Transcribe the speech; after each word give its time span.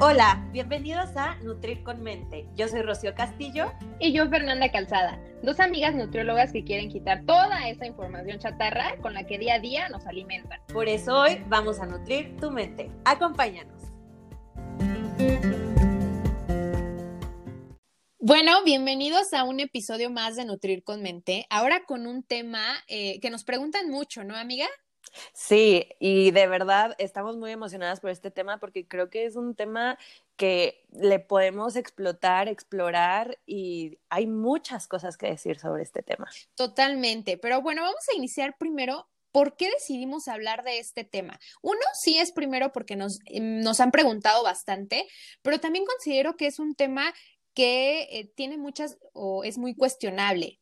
Hola, 0.00 0.44
bienvenidos 0.50 1.16
a 1.16 1.36
Nutrir 1.36 1.84
con 1.84 2.02
Mente. 2.02 2.48
Yo 2.56 2.66
soy 2.66 2.82
Rocío 2.82 3.14
Castillo. 3.14 3.72
Y 4.00 4.12
yo 4.12 4.28
Fernanda 4.28 4.68
Calzada, 4.72 5.20
dos 5.44 5.60
amigas 5.60 5.94
nutriólogas 5.94 6.50
que 6.52 6.64
quieren 6.64 6.90
quitar 6.90 7.24
toda 7.24 7.68
esa 7.68 7.86
información 7.86 8.40
chatarra 8.40 8.96
con 9.00 9.14
la 9.14 9.24
que 9.24 9.38
día 9.38 9.54
a 9.54 9.58
día 9.60 9.88
nos 9.90 10.04
alimentan. 10.06 10.60
Por 10.72 10.88
eso 10.88 11.20
hoy 11.20 11.44
vamos 11.46 11.78
a 11.78 11.86
nutrir 11.86 12.36
tu 12.38 12.50
mente. 12.50 12.90
Acompáñanos. 13.04 13.82
Bueno, 18.18 18.64
bienvenidos 18.64 19.32
a 19.32 19.44
un 19.44 19.60
episodio 19.60 20.10
más 20.10 20.34
de 20.34 20.44
Nutrir 20.44 20.82
con 20.82 21.02
Mente. 21.02 21.46
Ahora 21.50 21.84
con 21.84 22.08
un 22.08 22.24
tema 22.24 22.64
eh, 22.88 23.20
que 23.20 23.30
nos 23.30 23.44
preguntan 23.44 23.90
mucho, 23.90 24.24
¿no, 24.24 24.34
amiga? 24.34 24.66
Sí, 25.32 25.88
y 25.98 26.30
de 26.30 26.46
verdad 26.46 26.94
estamos 26.98 27.36
muy 27.36 27.52
emocionadas 27.52 28.00
por 28.00 28.10
este 28.10 28.30
tema 28.30 28.58
porque 28.58 28.86
creo 28.86 29.10
que 29.10 29.24
es 29.24 29.36
un 29.36 29.54
tema 29.54 29.98
que 30.36 30.84
le 30.92 31.20
podemos 31.20 31.76
explotar, 31.76 32.48
explorar 32.48 33.38
y 33.46 33.98
hay 34.08 34.26
muchas 34.26 34.88
cosas 34.88 35.16
que 35.16 35.26
decir 35.26 35.58
sobre 35.58 35.82
este 35.82 36.02
tema. 36.02 36.28
Totalmente, 36.54 37.38
pero 37.38 37.62
bueno, 37.62 37.82
vamos 37.82 38.04
a 38.12 38.16
iniciar 38.16 38.56
primero 38.58 39.06
¿Por 39.34 39.56
qué 39.56 39.68
decidimos 39.68 40.28
hablar 40.28 40.62
de 40.62 40.78
este 40.78 41.02
tema? 41.02 41.40
Uno, 41.60 41.80
sí 42.00 42.20
es 42.20 42.30
primero 42.30 42.70
porque 42.70 42.94
nos, 42.94 43.18
em, 43.24 43.62
nos 43.62 43.80
han 43.80 43.90
preguntado 43.90 44.44
bastante, 44.44 45.08
pero 45.42 45.58
también 45.58 45.84
considero 45.84 46.36
que 46.36 46.46
es 46.46 46.60
un 46.60 46.76
tema 46.76 47.12
que 47.52 48.02
eh, 48.12 48.32
tiene 48.36 48.58
muchas 48.58 48.96
o 49.12 49.42
es 49.42 49.58
muy 49.58 49.74
cuestionable. 49.74 50.60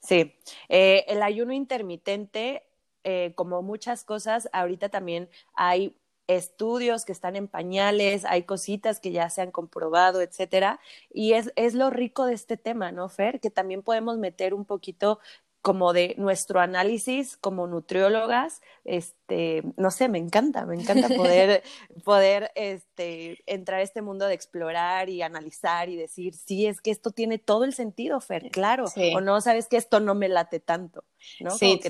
Sí, 0.00 0.34
eh, 0.70 1.04
el 1.08 1.22
ayuno 1.22 1.52
intermitente 1.52 2.62
eh, 3.04 3.32
como 3.36 3.62
muchas 3.62 4.04
cosas, 4.04 4.48
ahorita 4.52 4.88
también 4.88 5.28
hay 5.54 5.96
estudios 6.26 7.04
que 7.04 7.12
están 7.12 7.36
en 7.36 7.48
pañales, 7.48 8.24
hay 8.24 8.44
cositas 8.44 8.98
que 8.98 9.12
ya 9.12 9.28
se 9.30 9.42
han 9.42 9.50
comprobado, 9.50 10.22
etcétera. 10.22 10.80
Y 11.12 11.34
es, 11.34 11.52
es 11.56 11.74
lo 11.74 11.90
rico 11.90 12.24
de 12.24 12.34
este 12.34 12.56
tema, 12.56 12.92
¿no, 12.92 13.08
Fer? 13.08 13.40
Que 13.40 13.50
también 13.50 13.82
podemos 13.82 14.18
meter 14.18 14.54
un 14.54 14.64
poquito 14.64 15.20
como 15.64 15.94
de 15.94 16.14
nuestro 16.18 16.60
análisis 16.60 17.38
como 17.38 17.66
nutriólogas, 17.66 18.60
este, 18.84 19.62
no 19.78 19.90
sé, 19.90 20.10
me 20.10 20.18
encanta, 20.18 20.66
me 20.66 20.74
encanta 20.74 21.08
poder, 21.08 21.62
poder 22.04 22.52
este, 22.54 23.42
entrar 23.46 23.80
a 23.80 23.82
este 23.82 24.02
mundo 24.02 24.26
de 24.26 24.34
explorar 24.34 25.08
y 25.08 25.22
analizar 25.22 25.88
y 25.88 25.96
decir, 25.96 26.34
sí, 26.34 26.66
es 26.66 26.82
que 26.82 26.90
esto 26.90 27.12
tiene 27.12 27.38
todo 27.38 27.64
el 27.64 27.72
sentido, 27.72 28.20
Fer, 28.20 28.50
claro, 28.50 28.84
o 29.14 29.22
no, 29.22 29.40
sabes 29.40 29.66
que 29.66 29.78
esto 29.78 30.00
no 30.00 30.14
me 30.14 30.28
late 30.28 30.60
tanto, 30.60 31.02
¿no? 31.40 31.52
Sí, 31.52 31.80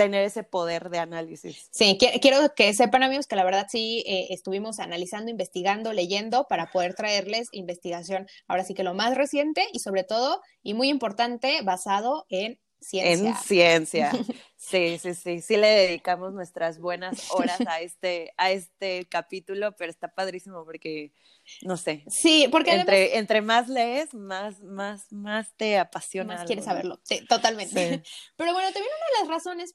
tener 0.00 0.24
ese 0.24 0.44
poder 0.44 0.88
de 0.88 0.98
análisis. 0.98 1.68
Sí, 1.70 1.98
quiero 1.98 2.54
que 2.56 2.72
sepan 2.72 3.02
amigos 3.02 3.26
que 3.26 3.36
la 3.36 3.44
verdad 3.44 3.66
sí 3.68 4.02
eh, 4.06 4.28
estuvimos 4.30 4.80
analizando, 4.80 5.30
investigando, 5.30 5.92
leyendo 5.92 6.46
para 6.48 6.70
poder 6.70 6.94
traerles 6.94 7.48
investigación, 7.52 8.26
ahora 8.48 8.64
sí 8.64 8.72
que 8.72 8.82
lo 8.82 8.94
más 8.94 9.14
reciente 9.14 9.66
y 9.74 9.80
sobre 9.80 10.02
todo, 10.02 10.40
y 10.62 10.72
muy 10.72 10.88
importante, 10.88 11.60
basado 11.64 12.24
en 12.30 12.58
ciencia. 12.80 13.30
En 13.30 13.36
ciencia. 13.36 14.12
Sí, 14.62 14.98
sí, 14.98 15.14
sí, 15.14 15.40
sí 15.40 15.56
le 15.56 15.68
dedicamos 15.68 16.34
nuestras 16.34 16.78
buenas 16.78 17.30
horas 17.30 17.58
a 17.66 17.80
este, 17.80 18.34
a 18.36 18.50
este 18.50 19.06
capítulo, 19.08 19.74
pero 19.74 19.90
está 19.90 20.08
padrísimo 20.14 20.66
porque, 20.66 21.14
no 21.62 21.78
sé. 21.78 22.04
Sí, 22.08 22.46
porque 22.52 22.74
entre, 22.74 23.16
entre 23.16 23.40
más 23.40 23.68
lees, 23.68 24.12
más, 24.12 24.62
más, 24.62 25.10
más 25.12 25.56
te 25.56 25.78
apasiona. 25.78 26.34
Más 26.34 26.44
quieres 26.44 26.66
saberlo, 26.66 27.00
totalmente. 27.26 28.02
Pero 28.36 28.52
bueno, 28.52 28.70
también 28.70 28.92
una 28.94 29.18
de 29.18 29.20
las 29.20 29.28
razones 29.28 29.74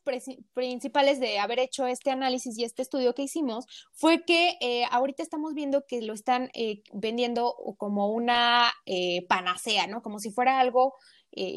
principales 0.53 1.19
de 1.19 1.39
haber 1.39 1.57
hecho 1.57 1.87
este 1.87 2.11
análisis 2.11 2.55
y 2.59 2.63
este 2.63 2.83
estudio 2.83 3.15
que 3.15 3.23
hicimos 3.23 3.65
fue 3.91 4.23
que 4.23 4.55
eh, 4.61 4.85
ahorita 4.91 5.23
estamos 5.23 5.55
viendo 5.55 5.87
que 5.87 6.03
lo 6.03 6.13
están 6.13 6.51
eh, 6.53 6.83
vendiendo 6.93 7.55
como 7.79 8.11
una 8.11 8.71
eh, 8.85 9.25
panacea, 9.27 9.87
¿no? 9.87 10.03
Como 10.03 10.19
si 10.19 10.29
fuera 10.29 10.59
algo 10.59 10.93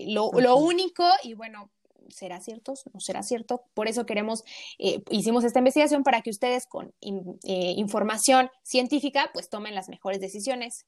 lo, 0.08 0.30
lo, 0.32 0.56
único 0.56 1.04
y 1.22 1.34
bueno, 1.34 1.70
¿será 2.10 2.40
cierto? 2.40 2.74
¿No 2.92 3.00
será 3.00 3.22
cierto? 3.22 3.64
Por 3.74 3.88
eso 3.88 4.06
queremos, 4.06 4.44
eh, 4.78 5.02
hicimos 5.10 5.44
esta 5.44 5.58
investigación 5.58 6.02
para 6.02 6.22
que 6.22 6.30
ustedes 6.30 6.66
con 6.66 6.94
eh, 7.00 7.74
información 7.76 8.50
científica 8.62 9.30
pues 9.32 9.48
tomen 9.48 9.74
las 9.74 9.88
mejores 9.88 10.20
decisiones. 10.20 10.86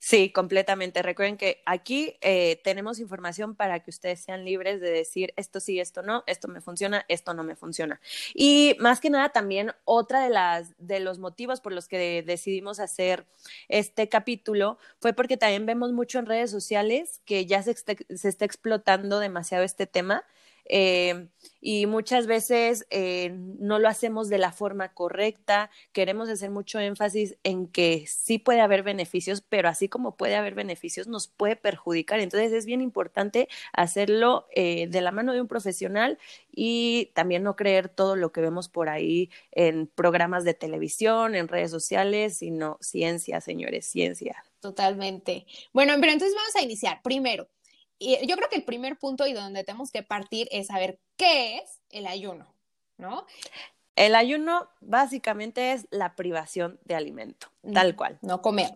Sí, 0.00 0.30
completamente. 0.30 1.02
Recuerden 1.02 1.36
que 1.36 1.60
aquí 1.66 2.16
eh, 2.20 2.60
tenemos 2.62 3.00
información 3.00 3.56
para 3.56 3.80
que 3.80 3.90
ustedes 3.90 4.20
sean 4.20 4.44
libres 4.44 4.80
de 4.80 4.90
decir 4.90 5.34
esto 5.36 5.58
sí, 5.58 5.80
esto 5.80 6.02
no, 6.02 6.22
esto 6.28 6.46
me 6.46 6.60
funciona, 6.60 7.04
esto 7.08 7.34
no 7.34 7.42
me 7.42 7.56
funciona. 7.56 8.00
Y 8.32 8.76
más 8.78 9.00
que 9.00 9.10
nada 9.10 9.30
también 9.30 9.72
otra 9.84 10.22
de 10.22 10.30
las 10.30 10.74
de 10.78 11.00
los 11.00 11.18
motivos 11.18 11.60
por 11.60 11.72
los 11.72 11.88
que 11.88 12.22
decidimos 12.22 12.78
hacer 12.78 13.26
este 13.68 14.08
capítulo 14.08 14.78
fue 15.00 15.12
porque 15.14 15.36
también 15.36 15.66
vemos 15.66 15.92
mucho 15.92 16.20
en 16.20 16.26
redes 16.26 16.50
sociales 16.52 17.20
que 17.24 17.46
ya 17.46 17.62
se, 17.62 17.74
se 17.74 18.28
está 18.28 18.44
explotando 18.44 19.18
demasiado 19.18 19.64
este 19.64 19.86
tema 19.86 20.24
eh, 20.68 21.28
y 21.60 21.86
muchas 21.86 22.26
veces 22.26 22.86
eh, 22.90 23.30
no 23.58 23.78
lo 23.78 23.88
hacemos 23.88 24.28
de 24.28 24.38
la 24.38 24.52
forma 24.52 24.92
correcta. 24.94 25.70
Queremos 25.92 26.28
hacer 26.28 26.50
mucho 26.50 26.78
énfasis 26.78 27.36
en 27.42 27.66
que 27.66 28.04
sí 28.06 28.38
puede 28.38 28.60
haber 28.60 28.82
beneficios, 28.82 29.40
pero 29.40 29.68
así 29.68 29.88
como 29.88 30.16
puede 30.16 30.36
haber 30.36 30.54
beneficios, 30.54 31.08
nos 31.08 31.26
puede 31.26 31.56
perjudicar. 31.56 32.20
Entonces 32.20 32.52
es 32.52 32.64
bien 32.64 32.80
importante 32.80 33.48
hacerlo 33.72 34.46
eh, 34.54 34.86
de 34.88 35.00
la 35.00 35.10
mano 35.10 35.32
de 35.32 35.40
un 35.40 35.48
profesional 35.48 36.18
y 36.52 37.10
también 37.14 37.42
no 37.42 37.56
creer 37.56 37.88
todo 37.88 38.14
lo 38.14 38.30
que 38.30 38.40
vemos 38.40 38.68
por 38.68 38.88
ahí 38.88 39.30
en 39.50 39.88
programas 39.88 40.44
de 40.44 40.54
televisión, 40.54 41.34
en 41.34 41.48
redes 41.48 41.70
sociales, 41.70 42.38
sino 42.38 42.78
ciencia, 42.80 43.40
señores, 43.40 43.86
ciencia. 43.86 44.44
Totalmente. 44.60 45.46
Bueno, 45.72 45.94
pero 46.00 46.12
entonces 46.12 46.36
vamos 46.36 46.56
a 46.56 46.62
iniciar. 46.62 47.00
Primero, 47.02 47.48
y 47.98 48.26
yo 48.26 48.36
creo 48.36 48.48
que 48.48 48.56
el 48.56 48.64
primer 48.64 48.98
punto 48.98 49.26
y 49.26 49.32
donde 49.32 49.64
tenemos 49.64 49.90
que 49.90 50.02
partir 50.02 50.48
es 50.50 50.68
saber 50.68 51.00
qué 51.16 51.58
es 51.58 51.80
el 51.90 52.06
ayuno, 52.06 52.54
¿no? 52.96 53.26
El 53.96 54.14
ayuno 54.14 54.68
básicamente 54.80 55.72
es 55.72 55.88
la 55.90 56.14
privación 56.14 56.78
de 56.84 56.94
alimento, 56.94 57.48
tal 57.74 57.96
cual. 57.96 58.18
No 58.22 58.40
comer. 58.42 58.70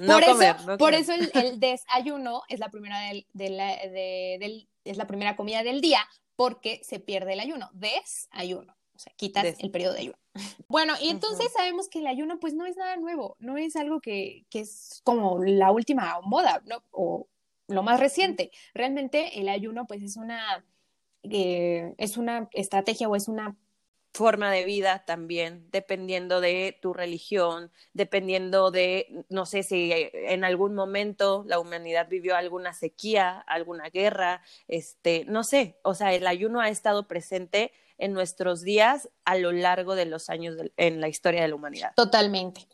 No 0.00 0.14
por 0.14 0.24
comer, 0.24 0.56
eso, 0.56 0.78
por 0.78 0.94
eso 0.94 1.12
el, 1.12 1.30
desayuno 1.60 2.42
es 2.48 2.58
la 2.58 2.70
primera 2.70 2.98
del, 3.34 4.68
es 4.84 4.96
la 4.96 5.06
primera 5.06 5.36
comida 5.36 5.62
del 5.62 5.82
día, 5.82 6.00
porque 6.34 6.80
se 6.82 6.98
pierde 6.98 7.34
el 7.34 7.40
ayuno. 7.40 7.68
Desayuno. 7.74 8.74
O 8.94 8.98
sea, 8.98 9.12
quitas 9.16 9.54
el 9.58 9.70
periodo 9.70 9.92
de 9.92 10.00
ayuno. 10.00 10.18
Bueno, 10.66 10.94
y 11.00 11.10
entonces 11.10 11.52
sabemos 11.52 11.88
que 11.88 11.98
el 11.98 12.06
ayuno, 12.06 12.40
pues 12.40 12.54
no 12.54 12.64
es 12.64 12.76
nada 12.76 12.96
nuevo, 12.96 13.36
no 13.38 13.58
es 13.58 13.76
algo 13.76 14.00
que, 14.00 14.46
que 14.50 14.60
es 14.60 15.02
como 15.04 15.44
la 15.44 15.70
última 15.70 16.20
moda, 16.22 16.62
¿no? 16.64 16.82
O 16.90 17.28
lo 17.68 17.82
más 17.82 18.00
reciente. 18.00 18.50
Realmente 18.74 19.40
el 19.40 19.48
ayuno 19.48 19.86
pues 19.86 20.02
es 20.02 20.16
una, 20.16 20.64
eh, 21.22 21.94
es 21.98 22.16
una 22.16 22.48
estrategia 22.52 23.08
o 23.08 23.16
es 23.16 23.28
una 23.28 23.56
forma 24.18 24.50
de 24.50 24.64
vida 24.64 25.04
también, 25.06 25.68
dependiendo 25.70 26.40
de 26.40 26.76
tu 26.82 26.92
religión, 26.92 27.70
dependiendo 27.92 28.72
de, 28.72 29.24
no 29.28 29.46
sé 29.46 29.62
si 29.62 29.92
en 29.92 30.42
algún 30.42 30.74
momento 30.74 31.44
la 31.46 31.60
humanidad 31.60 32.08
vivió 32.08 32.34
alguna 32.34 32.74
sequía, 32.74 33.38
alguna 33.46 33.90
guerra, 33.90 34.42
este, 34.66 35.24
no 35.26 35.44
sé, 35.44 35.78
o 35.84 35.94
sea, 35.94 36.12
el 36.14 36.26
ayuno 36.26 36.60
ha 36.60 36.68
estado 36.68 37.06
presente 37.06 37.70
en 37.96 38.12
nuestros 38.12 38.62
días 38.62 39.08
a 39.24 39.36
lo 39.36 39.52
largo 39.52 39.94
de 39.94 40.06
los 40.06 40.30
años 40.30 40.56
en 40.76 41.00
la 41.00 41.08
historia 41.08 41.42
de 41.42 41.48
la 41.48 41.54
humanidad. 41.54 41.92
Totalmente. 41.94 42.66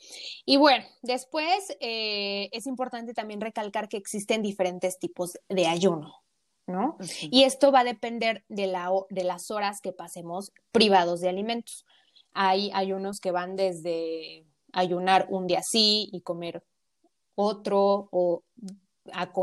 Y 0.47 0.56
bueno, 0.56 0.87
después 1.03 1.77
eh, 1.81 2.49
es 2.53 2.66
importante 2.66 3.12
también 3.12 3.43
recalcar 3.43 3.91
que 3.91 3.99
existen 3.99 4.41
diferentes 4.41 4.99
tipos 4.99 5.38
de 5.50 5.66
ayuno. 5.66 6.23
¿No? 6.66 6.97
Y 7.22 7.44
esto 7.44 7.72
va 7.72 7.80
a 7.80 7.84
depender 7.84 8.44
de, 8.48 8.66
la, 8.66 8.91
de 9.10 9.25
las 9.25 9.50
horas 9.50 9.80
que 9.80 9.92
pasemos 9.92 10.52
privados 10.72 11.20
de 11.20 11.28
alimentos. 11.28 11.84
Hay 12.32 12.70
ayunos 12.75 13.21
que 13.21 13.30
van 13.30 13.56
desde 13.56 14.47
ayunar 14.72 15.27
un 15.30 15.47
día 15.47 15.62
sí 15.62 16.09
y 16.12 16.21
comer 16.22 16.65
otro 17.34 18.09
o 18.10 18.42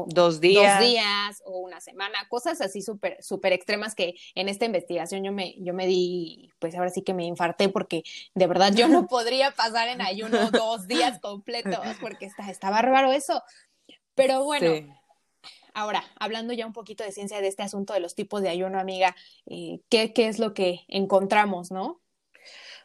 dos 0.08 0.42
días. 0.42 0.80
dos 0.80 0.90
días 0.90 1.44
o 1.46 1.60
una 1.60 1.80
semana, 1.80 2.28
cosas 2.30 2.62
así 2.62 2.82
súper 2.82 3.22
súper 3.22 3.54
extremas 3.54 3.94
que 3.94 4.16
en 4.34 4.50
esta 4.50 4.66
investigación 4.66 5.24
yo 5.24 5.32
me, 5.32 5.56
yo 5.60 5.74
me 5.74 5.86
di, 5.86 6.50
pues 6.60 6.76
ahora 6.76 6.90
sí 6.90 7.04
que 7.04 7.14
me 7.14 7.26
infarté 7.26 7.70
porque 7.70 8.04
de 8.34 8.48
verdad 8.48 8.74
yo 8.74 8.88
no 8.88 9.08
podría 9.08 9.52
pasar 9.52 9.88
en 9.90 10.02
ayuno 10.02 10.50
dos 10.52 10.88
días 10.88 11.20
completos 11.20 11.80
porque 12.02 12.26
está, 12.26 12.50
está 12.50 12.70
bárbaro 12.70 13.12
eso. 13.12 13.44
Pero 14.16 14.44
bueno, 14.44 15.01
ahora, 15.74 16.04
hablando 16.20 16.54
ya 16.54 16.66
un 16.66 16.74
poquito 16.74 17.04
de 17.04 17.12
ciencia 17.12 17.42
de 17.42 17.48
este 17.48 17.64
asunto 17.64 17.94
de 17.94 18.00
los 18.00 18.16
tipos 18.16 18.42
de 18.42 18.50
ayuno, 18.50 18.80
amiga, 18.80 19.16
eh, 19.46 19.82
¿qué, 19.90 20.14
¿qué 20.14 20.28
es 20.28 20.40
lo 20.40 20.54
que 20.54 20.82
encontramos, 20.88 21.72
no? 21.72 22.02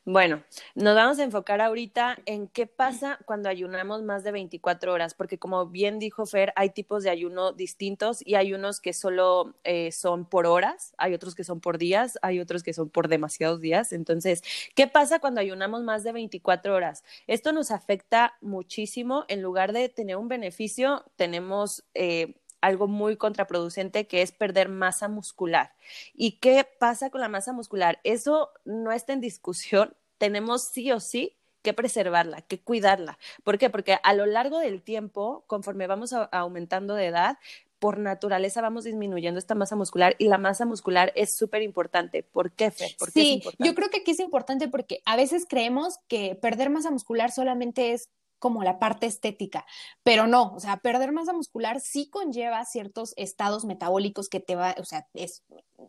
Bueno, 0.08 0.44
nos 0.76 0.94
vamos 0.94 1.18
a 1.18 1.24
enfocar 1.24 1.60
ahorita 1.60 2.18
en 2.26 2.46
qué 2.46 2.68
pasa 2.68 3.18
cuando 3.26 3.48
ayunamos 3.48 4.04
más 4.04 4.22
de 4.22 4.30
24 4.30 4.92
horas, 4.92 5.14
porque 5.14 5.36
como 5.36 5.66
bien 5.66 5.98
dijo 5.98 6.26
Fer, 6.26 6.52
hay 6.54 6.70
tipos 6.70 7.02
de 7.02 7.10
ayuno 7.10 7.50
distintos 7.50 8.24
y 8.24 8.36
hay 8.36 8.54
unos 8.54 8.80
que 8.80 8.92
solo 8.92 9.56
eh, 9.64 9.90
son 9.90 10.24
por 10.24 10.46
horas, 10.46 10.94
hay 10.96 11.12
otros 11.12 11.34
que 11.34 11.42
son 11.42 11.60
por 11.60 11.76
días, 11.76 12.20
hay 12.22 12.38
otros 12.38 12.62
que 12.62 12.72
son 12.72 12.88
por 12.88 13.08
demasiados 13.08 13.60
días. 13.60 13.92
Entonces, 13.92 14.44
¿qué 14.76 14.86
pasa 14.86 15.18
cuando 15.18 15.40
ayunamos 15.40 15.82
más 15.82 16.04
de 16.04 16.12
24 16.12 16.72
horas? 16.72 17.02
Esto 17.26 17.50
nos 17.50 17.72
afecta 17.72 18.34
muchísimo. 18.40 19.24
En 19.26 19.42
lugar 19.42 19.72
de 19.72 19.88
tener 19.88 20.18
un 20.18 20.28
beneficio, 20.28 21.04
tenemos... 21.16 21.82
Eh, 21.94 22.36
algo 22.60 22.86
muy 22.88 23.16
contraproducente 23.16 24.06
que 24.06 24.22
es 24.22 24.32
perder 24.32 24.68
masa 24.68 25.08
muscular. 25.08 25.72
¿Y 26.14 26.32
qué 26.32 26.66
pasa 26.78 27.10
con 27.10 27.20
la 27.20 27.28
masa 27.28 27.52
muscular? 27.52 28.00
Eso 28.04 28.50
no 28.64 28.92
está 28.92 29.12
en 29.12 29.20
discusión. 29.20 29.94
Tenemos 30.18 30.64
sí 30.64 30.90
o 30.92 31.00
sí 31.00 31.36
que 31.62 31.74
preservarla, 31.74 32.42
que 32.42 32.60
cuidarla. 32.60 33.18
¿Por 33.42 33.58
qué? 33.58 33.70
Porque 33.70 33.98
a 34.02 34.14
lo 34.14 34.24
largo 34.24 34.60
del 34.60 34.82
tiempo, 34.82 35.44
conforme 35.48 35.88
vamos 35.88 36.12
aumentando 36.30 36.94
de 36.94 37.06
edad, 37.06 37.38
por 37.78 37.98
naturaleza 37.98 38.62
vamos 38.62 38.84
disminuyendo 38.84 39.38
esta 39.38 39.54
masa 39.54 39.76
muscular 39.76 40.14
y 40.18 40.28
la 40.28 40.38
masa 40.38 40.64
muscular 40.64 41.12
es 41.14 41.36
súper 41.36 41.62
importante. 41.62 42.22
¿Por 42.22 42.52
qué, 42.52 42.70
Fer? 42.70 42.90
sí, 43.12 43.42
yo 43.58 43.74
creo 43.74 43.90
que 43.90 43.98
aquí 43.98 44.12
es 44.12 44.20
importante 44.20 44.68
porque 44.68 45.02
a 45.04 45.16
veces 45.16 45.44
creemos 45.48 45.98
que 46.08 46.34
perder 46.36 46.70
masa 46.70 46.90
muscular 46.90 47.30
solamente 47.30 47.92
es 47.92 48.08
como 48.38 48.62
la 48.62 48.78
parte 48.78 49.06
estética, 49.06 49.66
pero 50.02 50.26
no, 50.26 50.52
o 50.54 50.60
sea, 50.60 50.76
perder 50.78 51.12
masa 51.12 51.32
muscular 51.32 51.80
sí 51.80 52.08
conlleva 52.08 52.64
ciertos 52.64 53.14
estados 53.16 53.64
metabólicos 53.64 54.28
que 54.28 54.40
te 54.40 54.56
va, 54.56 54.74
o 54.78 54.84
sea, 54.84 55.08
es, 55.14 55.42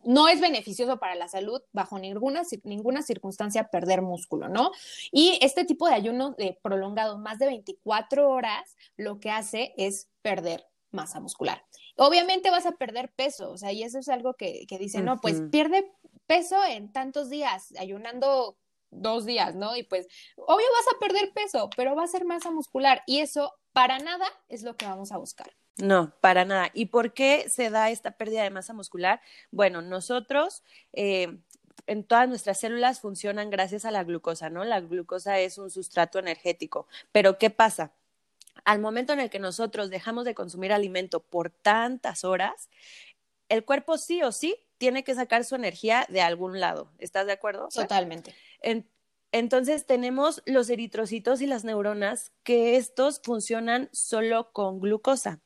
no 0.04 0.28
es 0.28 0.40
beneficioso 0.40 0.98
para 0.98 1.14
la 1.14 1.28
salud 1.28 1.60
bajo 1.72 1.98
ninguna, 1.98 2.42
ninguna 2.64 3.02
circunstancia 3.02 3.68
perder 3.68 4.02
músculo, 4.02 4.48
¿no? 4.48 4.70
Y 5.12 5.38
este 5.42 5.64
tipo 5.64 5.86
de 5.88 5.94
ayuno 5.94 6.30
de 6.32 6.58
prolongado 6.62 7.18
más 7.18 7.38
de 7.38 7.46
24 7.46 8.28
horas 8.30 8.76
lo 8.96 9.20
que 9.20 9.30
hace 9.30 9.74
es 9.76 10.08
perder 10.22 10.66
masa 10.90 11.20
muscular. 11.20 11.64
Obviamente 11.96 12.50
vas 12.50 12.66
a 12.66 12.72
perder 12.72 13.12
peso, 13.14 13.50
o 13.50 13.58
sea, 13.58 13.72
y 13.72 13.82
eso 13.82 13.98
es 13.98 14.08
algo 14.08 14.34
que, 14.34 14.66
que 14.66 14.78
dicen, 14.78 15.04
no, 15.04 15.20
pues 15.20 15.42
pierde 15.50 15.90
peso 16.26 16.56
en 16.64 16.92
tantos 16.92 17.28
días, 17.28 17.74
ayunando 17.78 18.56
dos 18.90 19.26
días, 19.26 19.54
¿no? 19.54 19.76
Y 19.76 19.82
pues, 19.82 20.06
obvio 20.36 20.66
vas 20.72 20.94
a 20.94 20.98
perder 20.98 21.32
peso, 21.32 21.70
pero 21.76 21.94
va 21.94 22.04
a 22.04 22.08
ser 22.08 22.24
masa 22.24 22.50
muscular 22.50 23.02
y 23.06 23.20
eso 23.20 23.52
para 23.72 23.98
nada 23.98 24.26
es 24.48 24.62
lo 24.62 24.76
que 24.76 24.86
vamos 24.86 25.12
a 25.12 25.18
buscar. 25.18 25.52
No, 25.76 26.12
para 26.20 26.44
nada. 26.44 26.70
¿Y 26.74 26.86
por 26.86 27.12
qué 27.12 27.48
se 27.48 27.70
da 27.70 27.90
esta 27.90 28.12
pérdida 28.12 28.42
de 28.42 28.50
masa 28.50 28.72
muscular? 28.72 29.20
Bueno, 29.52 29.80
nosotros 29.80 30.64
eh, 30.92 31.38
en 31.86 32.02
todas 32.02 32.28
nuestras 32.28 32.58
células 32.58 33.00
funcionan 33.00 33.50
gracias 33.50 33.84
a 33.84 33.92
la 33.92 34.02
glucosa, 34.02 34.50
¿no? 34.50 34.64
La 34.64 34.80
glucosa 34.80 35.38
es 35.38 35.56
un 35.56 35.70
sustrato 35.70 36.18
energético. 36.18 36.88
Pero 37.12 37.38
¿qué 37.38 37.50
pasa? 37.50 37.92
Al 38.64 38.80
momento 38.80 39.12
en 39.12 39.20
el 39.20 39.30
que 39.30 39.38
nosotros 39.38 39.88
dejamos 39.88 40.24
de 40.24 40.34
consumir 40.34 40.72
alimento 40.72 41.20
por 41.20 41.50
tantas 41.50 42.24
horas, 42.24 42.68
el 43.48 43.64
cuerpo 43.64 43.98
sí 43.98 44.22
o 44.24 44.32
sí 44.32 44.56
tiene 44.78 45.04
que 45.04 45.14
sacar 45.14 45.44
su 45.44 45.54
energía 45.54 46.06
de 46.08 46.22
algún 46.22 46.58
lado. 46.58 46.90
¿Estás 46.98 47.26
de 47.26 47.32
acuerdo? 47.32 47.68
Totalmente 47.68 48.34
entonces 49.32 49.86
tenemos 49.86 50.42
los 50.46 50.70
eritrocitos 50.70 51.40
y 51.40 51.46
las 51.46 51.64
neuronas 51.64 52.32
que 52.42 52.76
estos 52.76 53.20
funcionan 53.22 53.88
solo 53.92 54.52
con 54.52 54.80
glucosa. 54.80 55.40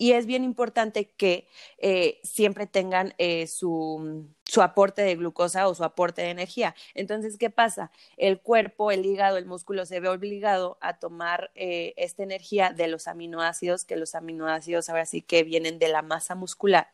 Y 0.00 0.12
es 0.12 0.26
bien 0.26 0.44
importante 0.44 1.10
que 1.10 1.48
eh, 1.78 2.20
siempre 2.22 2.68
tengan 2.68 3.14
eh, 3.18 3.48
su, 3.48 4.30
aporte 4.62 5.02
de 5.02 5.16
glucosa 5.16 5.66
o 5.66 5.74
su 5.74 5.82
aporte 5.82 6.22
de 6.22 6.30
energía. 6.30 6.76
Entonces, 6.94 7.36
¿qué 7.36 7.50
pasa? 7.50 7.90
El 8.16 8.40
cuerpo, 8.40 8.92
el 8.92 9.04
hígado, 9.04 9.38
el 9.38 9.46
músculo 9.46 9.86
se 9.86 9.98
ve 9.98 10.08
obligado 10.08 10.78
a 10.80 11.00
tomar 11.00 11.50
eh, 11.56 11.94
esta 11.96 12.22
energía 12.22 12.72
de 12.72 12.86
los 12.86 13.08
aminoácidos, 13.08 13.84
que 13.84 13.96
los 13.96 14.14
aminoácidos 14.14 14.88
ahora 14.88 15.04
sí 15.04 15.20
que 15.20 15.42
vienen 15.42 15.80
de 15.80 15.88
la 15.88 16.02
masa 16.02 16.36
muscular. 16.36 16.88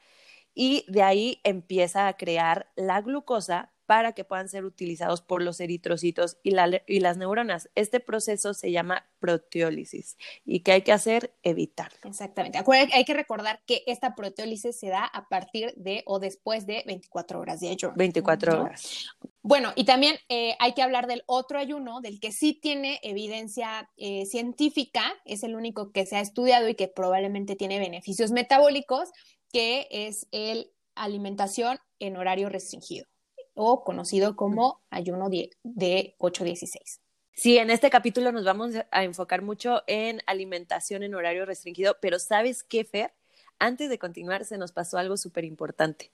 Y 0.54 0.86
de 0.88 1.02
ahí 1.02 1.40
empieza 1.44 2.08
a 2.08 2.16
crear 2.16 2.70
la 2.74 3.02
glucosa 3.02 3.73
para 3.86 4.12
que 4.12 4.24
puedan 4.24 4.48
ser 4.48 4.64
utilizados 4.64 5.20
por 5.20 5.42
los 5.42 5.60
eritrocitos 5.60 6.38
y, 6.42 6.52
las 6.52 7.16
neuronas. 7.16 7.68
Este 7.74 8.00
proceso 8.00 8.54
se 8.54 8.72
llama 8.72 9.06
proteólisis 9.18 10.16
y 10.44 10.60
¿qué 10.60 10.72
hay 10.72 10.82
que 10.82 10.92
hacer? 10.92 11.34
Evitarlo. 11.42 11.98
Exactamente. 12.04 12.62
hay 12.92 13.04
que 13.04 13.14
recordar 13.14 13.60
que 13.66 13.82
esta 13.86 14.14
proteólisis 14.14 14.78
se 14.78 14.88
da 14.88 15.04
a 15.04 15.28
partir 15.28 15.74
de 15.76 16.02
o 16.06 16.18
después 16.18 16.66
de 16.66 16.82
24 16.86 17.40
horas 17.40 17.60
de 17.60 17.70
ayuno. 17.70 17.94
24 17.96 18.62
horas. 18.62 19.06
Bueno, 19.42 19.72
y 19.76 19.84
también 19.84 20.16
eh, 20.28 20.56
hay 20.58 20.72
que 20.72 20.82
hablar 20.82 21.06
del 21.06 21.22
otro 21.26 21.58
ayuno, 21.58 22.00
del 22.00 22.18
que 22.18 22.32
sí 22.32 22.54
tiene 22.54 22.98
evidencia 23.02 23.90
eh, 23.96 24.24
científica, 24.24 25.02
es 25.26 25.42
el 25.42 25.54
único 25.54 25.92
que 25.92 26.06
se 26.06 26.16
ha 26.16 26.20
estudiado 26.20 26.68
y 26.68 26.74
que 26.74 26.88
probablemente 26.88 27.54
tiene 27.54 27.78
beneficios 27.78 28.30
metabólicos, 28.30 29.10
que 29.52 29.86
es 29.90 30.26
el 30.32 30.70
alimentación 30.94 31.78
en 31.98 32.16
horario 32.16 32.48
restringido 32.48 33.06
o 33.54 33.84
conocido 33.84 34.36
como 34.36 34.80
ayuno 34.90 35.30
de, 35.30 35.50
de 35.62 36.14
8-16. 36.18 37.00
Sí, 37.32 37.58
en 37.58 37.70
este 37.70 37.90
capítulo 37.90 38.30
nos 38.30 38.44
vamos 38.44 38.74
a 38.90 39.04
enfocar 39.04 39.42
mucho 39.42 39.82
en 39.88 40.20
alimentación 40.26 41.02
en 41.02 41.14
horario 41.14 41.44
restringido, 41.44 41.96
pero 42.00 42.18
¿sabes 42.18 42.62
qué, 42.62 42.84
Fer? 42.84 43.12
Antes 43.58 43.88
de 43.88 43.98
continuar, 43.98 44.44
se 44.44 44.56
nos 44.58 44.72
pasó 44.72 44.98
algo 44.98 45.16
súper 45.16 45.44
importante. 45.44 46.12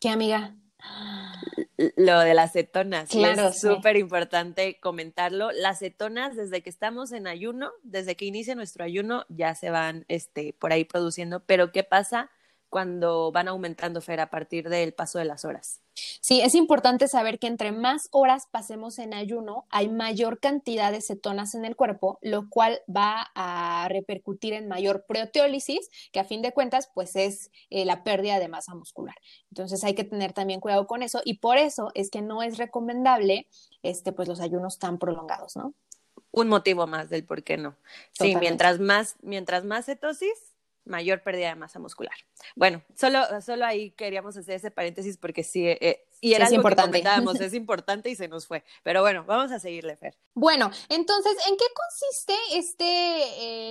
¿Qué, 0.00 0.08
amiga? 0.08 0.54
Lo 1.96 2.20
de 2.20 2.34
las 2.34 2.52
cetonas. 2.52 3.10
Claro. 3.10 3.48
Es 3.48 3.60
súper 3.60 3.96
importante 3.96 4.78
comentarlo. 4.80 5.50
Las 5.52 5.80
cetonas, 5.80 6.36
desde 6.36 6.62
que 6.62 6.70
estamos 6.70 7.12
en 7.12 7.26
ayuno, 7.26 7.72
desde 7.82 8.16
que 8.16 8.24
inicia 8.24 8.54
nuestro 8.54 8.84
ayuno, 8.84 9.26
ya 9.28 9.54
se 9.54 9.70
van 9.70 10.04
este, 10.08 10.54
por 10.54 10.72
ahí 10.72 10.84
produciendo. 10.84 11.40
Pero, 11.40 11.72
¿qué 11.72 11.84
pasa 11.84 12.30
cuando 12.74 13.30
van 13.30 13.46
aumentando, 13.46 14.00
Fer, 14.00 14.18
a 14.18 14.30
partir 14.30 14.68
del 14.68 14.94
paso 14.94 15.20
de 15.20 15.24
las 15.24 15.44
horas? 15.44 15.80
Sí, 16.20 16.40
es 16.40 16.56
importante 16.56 17.06
saber 17.06 17.38
que 17.38 17.46
entre 17.46 17.70
más 17.70 18.08
horas 18.10 18.48
pasemos 18.50 18.98
en 18.98 19.14
ayuno, 19.14 19.64
hay 19.70 19.88
mayor 19.88 20.40
cantidad 20.40 20.90
de 20.90 21.00
cetonas 21.00 21.54
en 21.54 21.64
el 21.64 21.76
cuerpo, 21.76 22.18
lo 22.20 22.48
cual 22.50 22.80
va 22.90 23.30
a 23.36 23.86
repercutir 23.88 24.54
en 24.54 24.66
mayor 24.66 25.04
proteólisis, 25.06 25.88
que 26.10 26.18
a 26.18 26.24
fin 26.24 26.42
de 26.42 26.50
cuentas, 26.50 26.90
pues 26.92 27.14
es 27.14 27.52
eh, 27.70 27.84
la 27.84 28.02
pérdida 28.02 28.40
de 28.40 28.48
masa 28.48 28.74
muscular. 28.74 29.14
Entonces 29.52 29.84
hay 29.84 29.94
que 29.94 30.02
tener 30.02 30.32
también 30.32 30.58
cuidado 30.58 30.88
con 30.88 31.04
eso 31.04 31.20
y 31.24 31.34
por 31.34 31.58
eso 31.58 31.92
es 31.94 32.10
que 32.10 32.22
no 32.22 32.42
es 32.42 32.58
recomendable 32.58 33.46
este, 33.84 34.10
pues 34.10 34.26
los 34.26 34.40
ayunos 34.40 34.80
tan 34.80 34.98
prolongados, 34.98 35.54
¿no? 35.54 35.74
Un 36.32 36.48
motivo 36.48 36.88
más 36.88 37.08
del 37.08 37.24
por 37.24 37.44
qué 37.44 37.56
no. 37.56 37.76
Sí, 38.18 38.34
mientras 38.34 38.80
más, 38.80 39.14
mientras 39.22 39.64
más 39.64 39.86
cetosis, 39.86 40.53
mayor 40.84 41.22
pérdida 41.22 41.48
de 41.48 41.54
masa 41.54 41.78
muscular. 41.78 42.14
Bueno, 42.56 42.82
solo, 42.94 43.20
solo 43.40 43.64
ahí 43.64 43.90
queríamos 43.92 44.36
hacer 44.36 44.56
ese 44.56 44.70
paréntesis 44.70 45.16
porque 45.16 45.42
sí, 45.42 45.66
eh, 45.66 46.06
y 46.20 46.34
era 46.34 46.46
algo 46.46 46.56
importante. 46.56 47.02
que 47.02 47.44
es 47.44 47.54
importante 47.54 48.10
y 48.10 48.16
se 48.16 48.28
nos 48.28 48.46
fue. 48.46 48.64
Pero 48.82 49.02
bueno, 49.02 49.24
vamos 49.24 49.52
a 49.52 49.58
seguirle, 49.58 49.96
Fer. 49.96 50.16
Bueno, 50.34 50.70
entonces, 50.88 51.34
¿en 51.48 51.56
qué 51.56 51.64
consiste 51.74 52.34
este 52.54 52.84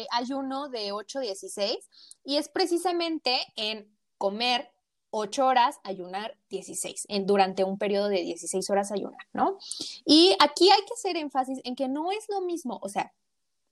eh, 0.04 0.08
ayuno 0.12 0.70
de 0.70 0.92
8-16? 0.92 1.78
Y 2.24 2.38
es 2.38 2.50
precisamente 2.50 3.40
en 3.56 3.92
comer 4.18 4.72
8 5.16 5.46
horas, 5.46 5.80
ayunar 5.84 6.38
16, 6.50 7.06
en, 7.10 7.28
durante 7.28 7.64
un 7.64 7.78
periodo 7.78 8.10
de 8.10 8.22
16 8.22 8.68
horas 8.72 8.92
ayunar, 8.92 9.22
¿no? 9.32 9.60
Y 10.06 10.36
aquí 10.40 10.72
hay 10.72 10.82
que 10.86 10.94
hacer 10.96 11.18
énfasis 11.18 11.60
en 11.64 11.76
que 11.76 11.88
no 11.88 12.12
es 12.12 12.26
lo 12.30 12.42
mismo, 12.42 12.80
o 12.82 12.90
sea, 12.90 13.14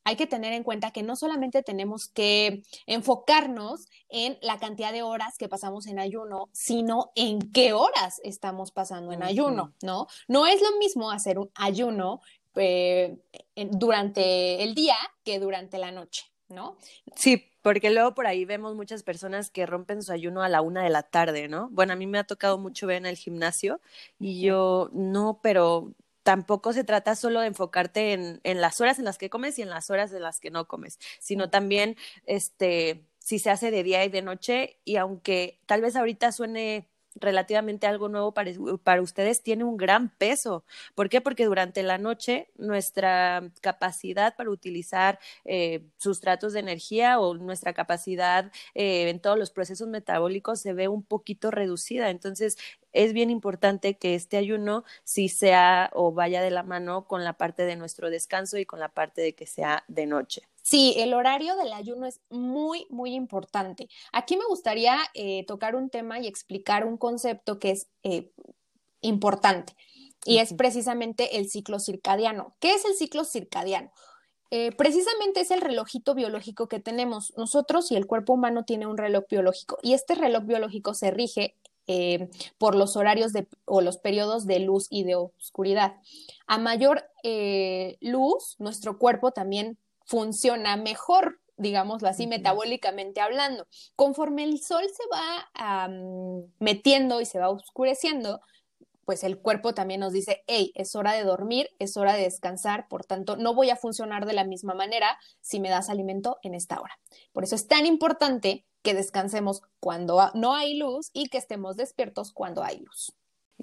hay 0.03 0.15
que 0.15 0.27
tener 0.27 0.53
en 0.53 0.63
cuenta 0.63 0.91
que 0.91 1.03
no 1.03 1.15
solamente 1.15 1.63
tenemos 1.63 2.08
que 2.08 2.63
enfocarnos 2.86 3.88
en 4.10 4.38
la 4.41 4.60
cantidad 4.60 4.91
de 4.91 5.03
horas 5.03 5.38
que 5.38 5.50
pasamos 5.50 5.88
en 5.88 6.00
ayuno, 6.00 6.50
sino 6.51 7.12
en 7.15 7.51
qué 7.51 7.74
horas 7.74 8.20
estamos 8.24 8.72
pasando 8.72 9.12
en 9.12 9.24
ayuno, 9.24 9.74
¿no? 9.81 10.08
No 10.27 10.48
es 10.48 10.62
lo 10.62 10.77
mismo 10.77 11.12
hacer 11.12 11.39
un 11.39 11.51
ayuno 11.55 12.22
eh, 12.55 13.17
durante 13.55 14.63
el 14.63 14.75
día 14.75 14.98
que 15.24 15.39
durante 15.39 15.77
la 15.77 15.91
noche, 15.91 16.25
¿no? 16.50 16.77
Sí, 17.15 17.48
porque 17.62 17.91
luego 17.91 18.13
por 18.13 18.27
ahí 18.27 18.43
vemos 18.43 18.75
muchas 18.75 19.03
personas 19.03 19.51
que 19.51 19.65
rompen 19.65 20.01
su 20.01 20.12
ayuno 20.12 20.41
a 20.41 20.50
la 20.50 20.62
una 20.62 20.84
de 20.84 20.89
la 20.89 21.03
tarde, 21.03 21.48
¿no? 21.48 21.70
Bueno, 21.70 21.93
a 21.93 21.96
mí 21.96 22.08
me 22.08 22.17
ha 22.17 22.24
tocado 22.24 22.58
mucho 22.58 22.88
ver 22.88 22.98
en 22.98 23.05
el 23.05 23.17
gimnasio 23.17 23.79
y 24.20 24.41
yo 24.41 24.89
no, 24.93 25.39
pero 25.43 25.93
tampoco 26.23 26.73
se 26.73 26.83
trata 26.83 27.15
solo 27.15 27.41
de 27.41 27.47
enfocarte 27.47 28.13
en, 28.13 28.39
en, 28.43 28.61
las 28.61 28.81
horas 28.81 28.99
en 28.99 29.05
las 29.05 29.17
que 29.17 29.29
comes 29.29 29.57
y 29.59 29.61
en 29.61 29.69
las 29.69 29.89
horas 29.89 30.13
en 30.13 30.21
las 30.21 30.39
que 30.39 30.51
no 30.51 30.67
comes, 30.67 30.99
sino 31.19 31.49
también 31.49 31.95
este, 32.25 33.05
si 33.19 33.39
se 33.39 33.49
hace 33.49 33.71
de 33.71 33.83
día 33.83 34.03
y 34.05 34.09
de 34.09 34.21
noche 34.21 34.79
y 34.83 34.97
aunque 34.97 35.59
tal 35.65 35.81
vez 35.81 35.95
ahorita 35.95 36.31
suene 36.31 36.91
relativamente 37.15 37.87
algo 37.87 38.09
nuevo 38.09 38.33
para, 38.33 38.51
para, 38.83 39.01
ustedes 39.01 39.43
tiene 39.43 39.63
un 39.63 39.77
gran 39.77 40.09
peso. 40.09 40.63
¿Por 40.95 41.09
qué? 41.09 41.21
Porque 41.21 41.45
durante 41.45 41.83
la 41.83 41.97
noche 41.97 42.49
nuestra 42.55 43.51
capacidad 43.61 44.35
para 44.35 44.49
utilizar 44.49 45.19
eh, 45.43 45.85
sustratos 45.97 46.53
de 46.53 46.61
energía 46.61 47.19
o 47.19 47.33
nuestra 47.35 47.73
capacidad 47.73 48.51
eh, 48.73 49.09
en 49.09 49.19
todos 49.19 49.37
los 49.37 49.51
procesos 49.51 49.87
metabólicos 49.87 50.61
se 50.61 50.73
ve 50.73 50.87
un 50.87 51.03
poquito 51.03 51.51
reducida. 51.51 52.09
Entonces, 52.09 52.57
es 52.93 53.13
bien 53.13 53.29
importante 53.29 53.98
que 53.98 54.15
este 54.15 54.38
ayuno 54.38 54.83
sí 55.03 55.29
sea 55.29 55.89
o 55.93 56.12
vaya 56.12 56.41
de 56.41 56.51
la 56.51 56.63
mano 56.63 57.07
con 57.07 57.24
la 57.24 57.33
parte 57.33 57.63
de 57.63 57.75
nuestro 57.75 58.10
descanso 58.10 58.57
y 58.57 58.65
con 58.65 58.79
la 58.79 58.89
parte 58.89 59.21
de 59.21 59.33
que 59.33 59.45
sea 59.45 59.83
de 59.88 60.05
noche. 60.05 60.43
Sí, 60.62 60.93
el 60.98 61.13
horario 61.13 61.55
del 61.55 61.74
ayuno 61.74 62.05
es 62.05 62.21
muy, 62.29 62.86
muy 62.89 63.13
importante. 63.13 63.89
Aquí 64.12 64.38
me 64.38 64.45
gustaría 64.45 64.98
eh, 65.13 65.45
tocar 65.45 65.75
un 65.75 65.89
tema 65.89 66.19
y 66.19 66.27
explicar 66.27 66.86
un 66.86 66.98
concepto 66.98 67.60
que 67.60 67.71
es 67.71 67.88
eh, 68.03 68.31
importante 69.01 69.75
y 70.24 70.38
es 70.38 70.53
precisamente 70.53 71.38
el 71.38 71.50
ciclo 71.50 71.79
circadiano. 71.79 72.55
¿Qué 72.60 72.74
es 72.74 72.86
el 72.86 72.93
ciclo 72.93 73.25
circadiano? 73.25 73.91
Eh, 74.51 74.71
precisamente 74.74 75.39
es 75.39 75.50
el 75.50 75.62
relojito 75.62 76.13
biológico 76.13 76.67
que 76.67 76.81
tenemos 76.81 77.33
nosotros 77.38 77.89
y 77.89 77.95
el 77.95 78.05
cuerpo 78.05 78.33
humano 78.33 78.65
tiene 78.65 78.86
un 78.86 78.98
reloj 78.98 79.24
biológico 79.29 79.77
y 79.81 79.93
este 79.93 80.13
reloj 80.13 80.43
biológico 80.43 80.93
se 80.93 81.10
rige 81.10 81.55
eh, 81.93 82.29
por 82.57 82.75
los 82.75 82.95
horarios 82.95 83.33
de, 83.33 83.50
o 83.65 83.81
los 83.81 83.98
periodos 83.98 84.45
de 84.45 84.60
luz 84.60 84.88
y 84.89 85.03
de 85.03 85.15
oscuridad. 85.15 85.95
A 86.48 86.57
mayor 86.57 87.03
eh, 87.24 87.98
luz, 88.00 88.55
nuestro 88.60 88.98
cuerpo 88.98 89.31
también 89.31 89.77
funciona 90.05 90.77
mejor, 90.77 91.41
digámoslo 91.57 92.07
así, 92.07 92.27
metabólicamente 92.27 93.19
hablando. 93.19 93.67
Conforme 93.98 94.45
el 94.45 94.62
sol 94.62 94.83
se 94.86 95.03
va 95.12 95.89
metiendo 96.60 97.19
y 97.19 97.25
se 97.25 97.39
va 97.39 97.50
oscureciendo, 97.50 98.39
pues 99.05 99.24
el 99.24 99.39
cuerpo 99.39 99.74
también 99.74 100.00
nos 100.00 100.13
dice, 100.13 100.43
hey, 100.48 100.72
es 100.75 100.96
hora 100.96 101.13
de 101.13 101.24
dormir, 101.24 101.70
es 101.79 101.98
hora 101.98 102.13
de 102.13 102.24
descansar, 102.24 102.88
por 102.88 103.05
tanto, 103.05 103.38
no 103.38 103.53
voy 103.53 103.70
a 103.70 103.75
funcionar 103.75 104.25
de 104.25 104.34
la 104.34 104.43
misma 104.43 104.74
manera 104.74 105.17
si 105.41 105.60
me 105.60 105.70
das 105.70 105.89
alimento 105.89 106.39
en 106.43 106.53
esta 106.53 106.79
hora. 106.79 107.00
Por 107.34 107.43
eso 107.43 107.55
es 107.55 107.67
tan 107.67 107.86
importante 107.86 108.65
que 108.81 108.93
descansemos 108.93 109.62
cuando 109.79 110.31
no 110.34 110.55
hay 110.55 110.77
luz 110.77 111.10
y 111.13 111.29
que 111.29 111.38
estemos 111.38 111.77
despiertos 111.77 112.31
cuando 112.31 112.63
hay 112.63 112.79
luz. 112.79 113.13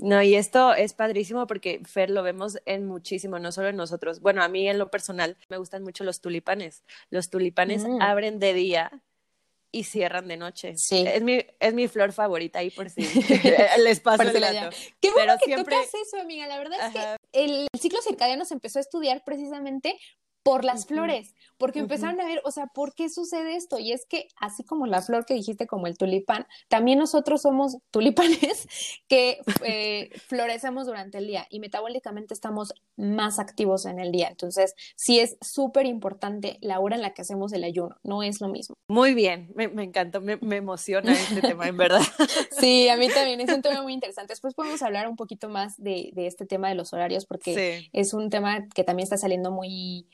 No, 0.00 0.22
y 0.22 0.36
esto 0.36 0.74
es 0.74 0.94
padrísimo 0.94 1.48
porque 1.48 1.80
Fer 1.84 2.10
lo 2.10 2.22
vemos 2.22 2.58
en 2.66 2.86
muchísimo, 2.86 3.40
no 3.40 3.50
solo 3.50 3.68
en 3.68 3.76
nosotros. 3.76 4.20
Bueno, 4.20 4.44
a 4.44 4.48
mí 4.48 4.68
en 4.68 4.78
lo 4.78 4.90
personal 4.92 5.36
me 5.48 5.56
gustan 5.58 5.82
mucho 5.82 6.04
los 6.04 6.20
tulipanes. 6.20 6.84
Los 7.10 7.30
tulipanes 7.30 7.84
mm. 7.84 8.00
abren 8.00 8.38
de 8.38 8.54
día 8.54 9.02
y 9.70 9.84
cierran 9.84 10.28
de 10.28 10.36
noche. 10.36 10.74
Sí. 10.76 11.04
Es 11.06 11.22
mi, 11.22 11.44
es 11.60 11.74
mi 11.74 11.88
flor 11.88 12.12
favorita 12.12 12.60
ahí 12.60 12.70
por 12.70 12.90
si 12.90 13.02
les 13.78 14.00
paso 14.00 14.22
el 14.22 14.40
dato. 14.40 14.76
Qué 15.00 15.10
bueno 15.10 15.34
que 15.44 15.56
tocas 15.56 15.88
eso, 15.94 16.20
amiga. 16.20 16.46
La 16.46 16.58
verdad 16.58 16.78
es 16.86 16.92
que 16.92 17.16
el 17.32 17.66
ciclo 17.78 18.00
circadiano 18.02 18.44
se 18.44 18.54
empezó 18.54 18.78
a 18.78 18.82
estudiar 18.82 19.22
precisamente 19.24 19.98
por 20.42 20.64
las 20.64 20.86
flores, 20.86 21.34
porque 21.58 21.80
empezaron 21.80 22.20
a 22.20 22.26
ver, 22.26 22.40
o 22.44 22.50
sea, 22.50 22.66
¿por 22.66 22.94
qué 22.94 23.08
sucede 23.08 23.56
esto? 23.56 23.78
Y 23.78 23.92
es 23.92 24.06
que 24.06 24.28
así 24.40 24.64
como 24.64 24.86
la 24.86 25.02
flor 25.02 25.26
que 25.26 25.34
dijiste, 25.34 25.66
como 25.66 25.86
el 25.86 25.98
tulipán, 25.98 26.46
también 26.68 26.98
nosotros 26.98 27.42
somos 27.42 27.78
tulipanes 27.90 28.66
que 29.08 29.40
eh, 29.62 30.10
florecemos 30.26 30.86
durante 30.86 31.18
el 31.18 31.26
día 31.26 31.46
y 31.50 31.60
metabólicamente 31.60 32.34
estamos 32.34 32.72
más 32.96 33.38
activos 33.38 33.86
en 33.86 33.98
el 33.98 34.12
día. 34.12 34.28
Entonces, 34.28 34.74
sí 34.96 35.20
es 35.20 35.36
súper 35.40 35.86
importante 35.86 36.58
la 36.60 36.80
hora 36.80 36.96
en 36.96 37.02
la 37.02 37.14
que 37.14 37.22
hacemos 37.22 37.52
el 37.52 37.64
ayuno, 37.64 37.96
no 38.02 38.22
es 38.22 38.40
lo 38.40 38.48
mismo. 38.48 38.74
Muy 38.88 39.14
bien, 39.14 39.52
me, 39.54 39.68
me 39.68 39.84
encantó, 39.84 40.20
me, 40.20 40.38
emociona 40.56 41.12
este 41.12 41.42
tema, 41.42 41.68
en 41.68 41.76
verdad. 41.76 42.00
Sí, 42.58 42.88
a 42.88 42.96
mí 42.96 43.08
también 43.08 43.40
es 43.40 43.52
un 43.52 43.62
tema 43.62 43.82
muy 43.82 43.92
interesante. 43.92 44.32
Después 44.32 44.54
podemos 44.54 44.82
hablar 44.82 45.08
un 45.08 45.16
poquito 45.16 45.48
más 45.48 45.76
de, 45.76 46.12
este 46.16 46.46
tema 46.46 46.68
de 46.68 46.74
los 46.74 46.92
horarios, 46.92 47.26
porque 47.26 47.88
es 47.92 48.14
un 48.14 48.30
tema 48.30 48.66
que 48.74 48.84
también 48.84 49.04
está 49.04 49.16
saliendo 49.16 49.50
muy 49.50 50.06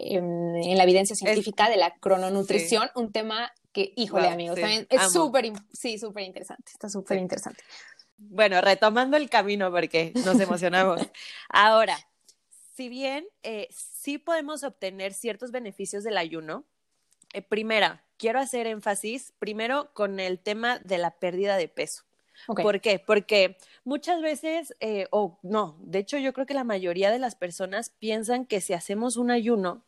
en, 0.00 0.76
la 0.76 0.84
evidencia 0.84 1.16
científica 1.16 1.68
de 1.68 1.76
la 1.76 1.94
crononutrición, 1.94 2.90
un 2.94 3.12
tema 3.12 3.52
que, 3.72 3.92
híjole, 3.96 4.28
amigos, 4.28 4.58
también 4.58 4.86
es 4.90 5.12
súper, 5.12 5.52
sí, 5.72 5.98
súper 5.98 6.24
interesante, 6.24 6.72
está 6.72 6.88
súper 6.88 7.18
interesante. 7.18 7.62
Bueno, 8.16 8.60
retomando 8.60 9.16
el 9.16 9.30
camino 9.30 9.70
porque 9.70 10.12
nos 10.24 10.38
emocionamos. 10.40 11.00
Ahora, 11.48 11.96
si 12.74 12.88
bien 12.88 13.26
eh, 13.42 13.68
sí 13.70 14.18
podemos 14.18 14.62
obtener 14.62 15.14
ciertos 15.14 15.50
beneficios 15.50 16.04
del 16.04 16.18
ayuno, 16.18 16.64
eh, 17.32 17.42
primera, 17.42 18.04
quiero 18.16 18.38
hacer 18.40 18.66
énfasis 18.66 19.32
primero 19.38 19.92
con 19.94 20.20
el 20.20 20.38
tema 20.38 20.78
de 20.80 20.98
la 20.98 21.12
pérdida 21.12 21.56
de 21.56 21.68
peso. 21.68 22.04
¿Por 22.46 22.80
qué? 22.80 22.98
Porque 22.98 23.58
muchas 23.84 24.22
veces, 24.22 24.74
eh, 24.80 25.06
o 25.10 25.38
no, 25.42 25.76
de 25.80 25.98
hecho 25.98 26.18
yo 26.18 26.32
creo 26.32 26.46
que 26.46 26.54
la 26.54 26.64
mayoría 26.64 27.10
de 27.10 27.18
las 27.18 27.34
personas 27.34 27.90
piensan 27.90 28.46
que 28.46 28.60
si 28.60 28.72
hacemos 28.72 29.16
un 29.16 29.30
ayuno, 29.30 29.84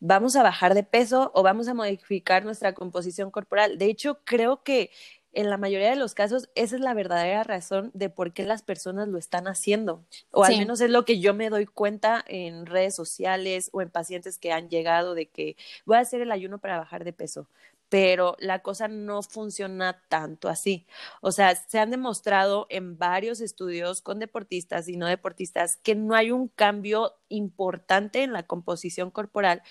vamos 0.00 0.34
a 0.36 0.42
bajar 0.42 0.74
de 0.74 0.82
peso 0.82 1.30
o 1.34 1.42
vamos 1.42 1.68
a 1.68 1.74
modificar 1.74 2.44
nuestra 2.44 2.74
composición 2.74 3.30
corporal. 3.30 3.78
De 3.78 3.86
hecho, 3.86 4.18
creo 4.24 4.62
que 4.62 4.90
en 5.32 5.48
la 5.48 5.58
mayoría 5.58 5.90
de 5.90 5.96
los 5.96 6.14
casos 6.14 6.48
esa 6.54 6.74
es 6.74 6.82
la 6.82 6.92
verdadera 6.92 7.44
razón 7.44 7.90
de 7.94 8.10
por 8.10 8.32
qué 8.32 8.44
las 8.44 8.62
personas 8.62 9.08
lo 9.08 9.18
están 9.18 9.46
haciendo. 9.46 10.04
O 10.32 10.44
al 10.44 10.58
menos 10.58 10.80
es 10.80 10.90
lo 10.90 11.04
que 11.04 11.20
yo 11.20 11.34
me 11.34 11.50
doy 11.50 11.66
cuenta 11.66 12.24
en 12.26 12.66
redes 12.66 12.96
sociales 12.96 13.70
o 13.72 13.80
en 13.80 13.90
pacientes 13.90 14.38
que 14.38 14.52
han 14.52 14.68
llegado 14.68 15.14
de 15.14 15.26
que 15.26 15.56
voy 15.84 15.98
a 15.98 16.00
hacer 16.00 16.20
el 16.20 16.32
ayuno 16.32 16.58
para 16.58 16.78
bajar 16.78 17.04
de 17.04 17.12
peso 17.12 17.46
pero 17.90 18.36
la 18.38 18.60
cosa 18.60 18.88
no 18.88 19.22
funciona 19.22 20.00
tanto 20.08 20.48
así. 20.48 20.86
O 21.20 21.32
sea, 21.32 21.54
se 21.56 21.78
han 21.80 21.90
demostrado 21.90 22.66
en 22.70 22.96
varios 22.96 23.40
estudios 23.40 24.00
con 24.00 24.20
deportistas 24.20 24.88
y 24.88 24.96
no 24.96 25.06
deportistas 25.06 25.76
que 25.82 25.96
no 25.96 26.14
hay 26.14 26.30
un 26.30 26.48
cambio 26.48 27.16
importante 27.28 28.22
en 28.22 28.32
la 28.32 28.44
composición 28.44 29.10
corporal 29.10 29.62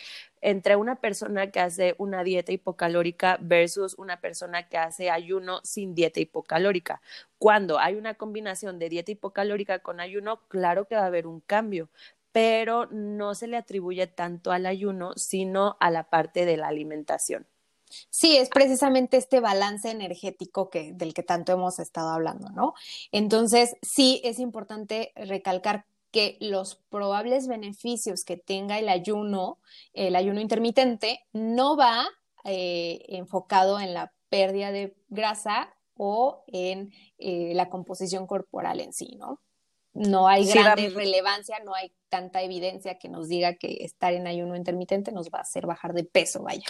entre 0.41 0.75
una 0.75 0.97
persona 1.01 1.51
que 1.51 1.61
hace 1.61 1.95
una 1.97 2.23
dieta 2.23 2.51
hipocalórica 2.51 3.37
versus 3.41 3.95
una 3.97 4.19
persona 4.21 4.67
que 4.67 4.77
hace 4.77 5.09
ayuno 5.09 5.61
sin 5.63 5.95
dieta 5.95 6.19
hipocalórica. 6.19 7.01
Cuando 7.37 7.79
hay 7.79 7.95
una 7.95 8.15
combinación 8.15 8.79
de 8.79 8.89
dieta 8.89 9.11
hipocalórica 9.11 9.79
con 9.79 9.99
ayuno, 10.01 10.41
claro 10.49 10.87
que 10.87 10.95
va 10.95 11.03
a 11.03 11.07
haber 11.07 11.25
un 11.25 11.39
cambio, 11.41 11.89
pero 12.33 12.87
no 12.91 13.33
se 13.35 13.47
le 13.47 13.57
atribuye 13.57 14.07
tanto 14.07 14.51
al 14.51 14.65
ayuno, 14.65 15.13
sino 15.15 15.77
a 15.79 15.89
la 15.89 16.09
parte 16.09 16.45
de 16.45 16.57
la 16.57 16.67
alimentación. 16.67 17.47
Sí, 18.09 18.37
es 18.37 18.49
precisamente 18.49 19.17
este 19.17 19.39
balance 19.39 19.89
energético 19.89 20.69
que, 20.69 20.93
del 20.93 21.13
que 21.13 21.23
tanto 21.23 21.51
hemos 21.51 21.79
estado 21.79 22.09
hablando, 22.09 22.49
¿no? 22.49 22.73
Entonces, 23.11 23.75
sí 23.81 24.21
es 24.23 24.39
importante 24.39 25.11
recalcar 25.15 25.85
que 26.11 26.37
los 26.39 26.75
probables 26.89 27.47
beneficios 27.47 28.23
que 28.23 28.37
tenga 28.37 28.79
el 28.79 28.89
ayuno, 28.89 29.59
el 29.93 30.15
ayuno 30.15 30.41
intermitente, 30.41 31.25
no 31.33 31.77
va 31.77 32.07
eh, 32.45 33.05
enfocado 33.09 33.79
en 33.79 33.93
la 33.93 34.11
pérdida 34.29 34.71
de 34.71 34.95
grasa 35.09 35.73
o 35.95 36.43
en 36.47 36.91
eh, 37.17 37.51
la 37.53 37.69
composición 37.69 38.25
corporal 38.25 38.79
en 38.79 38.93
sí, 38.93 39.15
¿no? 39.17 39.39
No 39.93 40.27
hay 40.27 40.45
gran 40.45 40.77
relevancia, 40.77 41.59
no 41.65 41.73
hay 41.73 41.91
tanta 42.09 42.41
evidencia 42.41 42.97
que 42.97 43.09
nos 43.09 43.27
diga 43.27 43.55
que 43.55 43.83
estar 43.83 44.13
en 44.13 44.27
ayuno 44.27 44.55
intermitente 44.55 45.11
nos 45.11 45.29
va 45.29 45.39
a 45.39 45.41
hacer 45.41 45.65
bajar 45.65 45.93
de 45.93 46.03
peso, 46.03 46.43
vaya. 46.43 46.67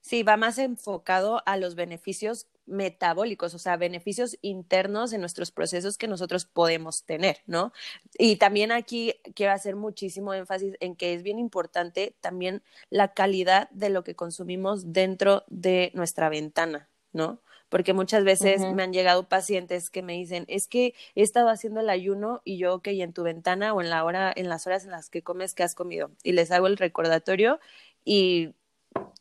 Sí, 0.00 0.22
va 0.22 0.36
más 0.36 0.58
enfocado 0.58 1.42
a 1.46 1.56
los 1.56 1.74
beneficios 1.74 2.46
metabólicos, 2.66 3.54
o 3.54 3.58
sea, 3.58 3.76
beneficios 3.76 4.38
internos 4.42 5.12
en 5.12 5.20
nuestros 5.20 5.50
procesos 5.50 5.98
que 5.98 6.08
nosotros 6.08 6.46
podemos 6.46 7.04
tener, 7.04 7.38
¿no? 7.46 7.72
Y 8.16 8.36
también 8.36 8.72
aquí 8.72 9.14
quiero 9.34 9.52
hacer 9.52 9.76
muchísimo 9.76 10.32
énfasis 10.32 10.76
en 10.80 10.96
que 10.96 11.12
es 11.14 11.22
bien 11.22 11.38
importante 11.38 12.16
también 12.20 12.62
la 12.88 13.12
calidad 13.12 13.68
de 13.70 13.90
lo 13.90 14.04
que 14.04 14.14
consumimos 14.14 14.92
dentro 14.92 15.44
de 15.48 15.90
nuestra 15.94 16.28
ventana, 16.28 16.88
¿no? 17.12 17.40
Porque 17.68 17.92
muchas 17.92 18.24
veces 18.24 18.60
me 18.60 18.82
han 18.82 18.92
llegado 18.92 19.28
pacientes 19.28 19.90
que 19.90 20.02
me 20.02 20.14
dicen, 20.14 20.44
es 20.48 20.66
que 20.66 20.94
he 21.14 21.22
estado 21.22 21.48
haciendo 21.50 21.80
el 21.80 21.90
ayuno 21.90 22.40
y 22.44 22.58
yo, 22.58 22.74
ok, 22.74 22.88
en 22.88 23.12
tu 23.12 23.22
ventana 23.22 23.74
o 23.74 23.80
en 23.80 23.90
la 23.90 24.04
hora, 24.04 24.32
en 24.34 24.48
las 24.48 24.66
horas 24.66 24.84
en 24.84 24.90
las 24.90 25.08
que 25.08 25.22
comes, 25.22 25.54
¿qué 25.54 25.62
has 25.62 25.76
comido? 25.76 26.10
Y 26.24 26.32
les 26.32 26.50
hago 26.50 26.66
el 26.66 26.76
recordatorio 26.76 27.60
y 28.04 28.54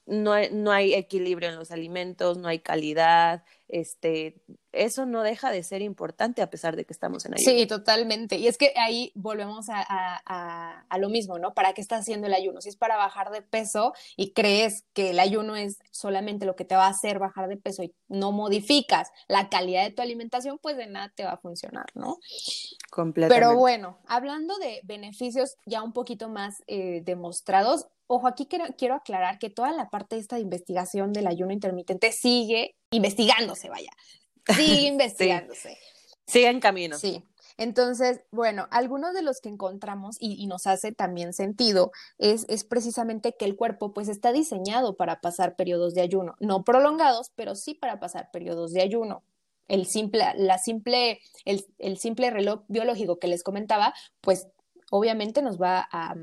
no 0.05 0.33
hay, 0.33 0.49
no 0.51 0.71
hay 0.71 0.93
equilibrio 0.93 1.49
en 1.49 1.55
los 1.55 1.71
alimentos, 1.71 2.37
no 2.37 2.47
hay 2.47 2.59
calidad, 2.59 3.43
este, 3.69 4.41
eso 4.71 5.05
no 5.05 5.21
deja 5.21 5.51
de 5.51 5.63
ser 5.63 5.81
importante 5.81 6.41
a 6.41 6.49
pesar 6.49 6.75
de 6.75 6.85
que 6.85 6.93
estamos 6.93 7.25
en 7.25 7.35
ayuno. 7.35 7.51
Sí, 7.51 7.67
totalmente. 7.67 8.37
Y 8.37 8.47
es 8.47 8.57
que 8.57 8.73
ahí 8.75 9.11
volvemos 9.15 9.69
a, 9.69 9.85
a, 9.87 10.85
a, 10.89 10.97
lo 10.97 11.09
mismo, 11.09 11.39
¿no? 11.39 11.53
¿Para 11.53 11.73
qué 11.73 11.81
estás 11.81 12.01
haciendo 12.01 12.27
el 12.27 12.33
ayuno? 12.33 12.61
Si 12.61 12.69
es 12.69 12.75
para 12.75 12.97
bajar 12.97 13.29
de 13.31 13.41
peso 13.41 13.93
y 14.17 14.33
crees 14.33 14.85
que 14.93 15.11
el 15.11 15.19
ayuno 15.19 15.55
es 15.55 15.79
solamente 15.91 16.45
lo 16.45 16.55
que 16.55 16.65
te 16.65 16.75
va 16.75 16.87
a 16.87 16.89
hacer 16.89 17.19
bajar 17.19 17.47
de 17.47 17.57
peso 17.57 17.83
y 17.83 17.93
no 18.07 18.31
modificas 18.31 19.11
la 19.27 19.49
calidad 19.49 19.83
de 19.83 19.91
tu 19.91 20.01
alimentación, 20.01 20.57
pues 20.59 20.75
de 20.75 20.87
nada 20.87 21.13
te 21.15 21.23
va 21.23 21.33
a 21.33 21.37
funcionar, 21.37 21.85
¿no? 21.93 22.17
Completamente. 22.89 23.35
Pero 23.35 23.57
bueno, 23.57 23.99
hablando 24.07 24.57
de 24.57 24.81
beneficios 24.83 25.55
ya 25.65 25.83
un 25.83 25.93
poquito 25.93 26.27
más 26.27 26.63
eh, 26.67 27.01
demostrados, 27.05 27.87
Ojo, 28.11 28.27
aquí 28.27 28.47
quiero, 28.47 28.95
aclarar 28.95 29.37
que 29.37 29.51
toda 29.51 29.71
la 29.71 29.91
parte 29.91 30.15
de 30.15 30.21
esta 30.21 30.39
investigación 30.39 31.13
del 31.13 31.27
ayuno 31.27 31.53
intermitente 31.53 32.11
sigue 32.11 32.75
investigándose, 32.91 33.69
vaya. 33.69 33.91
Sigue 34.55 34.81
investigándose. 34.87 35.77
Sigue 36.25 36.49
en 36.49 36.59
camino. 36.59 36.97
Sí. 36.97 37.23
Entonces, 37.57 38.21
bueno, 38.31 38.67
algunos 38.71 39.13
de 39.13 39.21
los 39.21 39.41
que 39.41 39.49
encontramos 39.49 40.15
y, 40.17 40.47
nos 40.47 40.65
hace 40.65 40.93
también 40.93 41.33
sentido 41.33 41.91
es, 42.17 42.45
es, 42.47 42.63
precisamente 42.63 43.35
que 43.37 43.43
el 43.43 43.57
cuerpo 43.57 43.93
pues 43.93 44.07
está 44.07 44.31
diseñado 44.31 44.95
para 44.95 45.19
pasar 45.19 45.57
periodos 45.57 45.93
de 45.93 45.99
ayuno, 45.99 46.35
no 46.39 46.63
prolongados, 46.63 47.31
pero 47.35 47.55
sí 47.55 47.73
para 47.73 47.99
pasar 47.99 48.31
periodos 48.31 48.71
de 48.71 48.81
ayuno. 48.81 49.23
el 49.67 49.87
simple, 49.87 50.23
la 50.37 50.57
simple, 50.57 51.19
el, 51.43 51.65
el 51.79 51.97
simple 51.97 52.29
reloj 52.29 52.61
biológico 52.69 53.19
que 53.19 53.27
les 53.27 53.43
comentaba, 53.43 53.93
pues 54.21 54.47
obviamente 54.89 55.41
nos 55.41 55.61
va 55.61 55.85
a, 55.91 56.15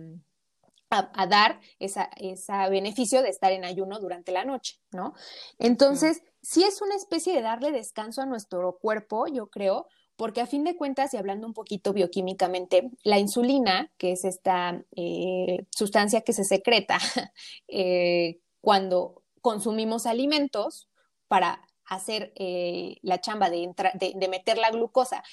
a, 0.90 1.26
dar 1.26 1.60
ese 1.78 2.08
esa 2.16 2.68
beneficio 2.68 3.22
de 3.22 3.28
estar 3.28 3.52
en 3.52 3.64
ayuno 3.64 3.98
durante 3.98 4.32
la 4.32 4.44
noche, 4.44 4.80
¿no? 4.92 5.14
Entonces, 5.58 6.22
sí 6.46 6.62
es 6.62 6.80
una 6.80 6.94
especie 6.94 7.34
de 7.34 7.42
darle 7.42 7.72
descanso 7.72 8.22
a 8.22 8.26
nuestro 8.26 8.78
cuerpo, 8.78 9.26
yo 9.26 9.48
creo, 9.48 9.88
porque 10.14 10.40
a 10.40 10.46
fin 10.46 10.62
de 10.62 10.76
cuentas, 10.76 11.12
y 11.12 11.16
hablando 11.16 11.44
un 11.44 11.54
poquito 11.54 11.92
bioquímicamente, 11.92 12.88
la 13.02 13.18
insulina, 13.18 13.92
que 13.98 14.12
es 14.12 14.24
esta 14.24 14.80
eh, 14.94 15.66
sustancia 15.70 16.20
que 16.20 16.32
se 16.32 16.44
secreta 16.44 16.98
eh, 17.68 18.38
cuando 18.60 19.24
consumimos 19.40 20.06
alimentos 20.06 20.88
para 21.26 21.66
hacer 21.84 22.32
eh, 22.36 22.98
la 23.02 23.20
chamba 23.20 23.50
de, 23.50 23.68
de, 23.94 24.28
meter 24.28 24.56
la 24.56 24.70
glucosa 24.70 25.24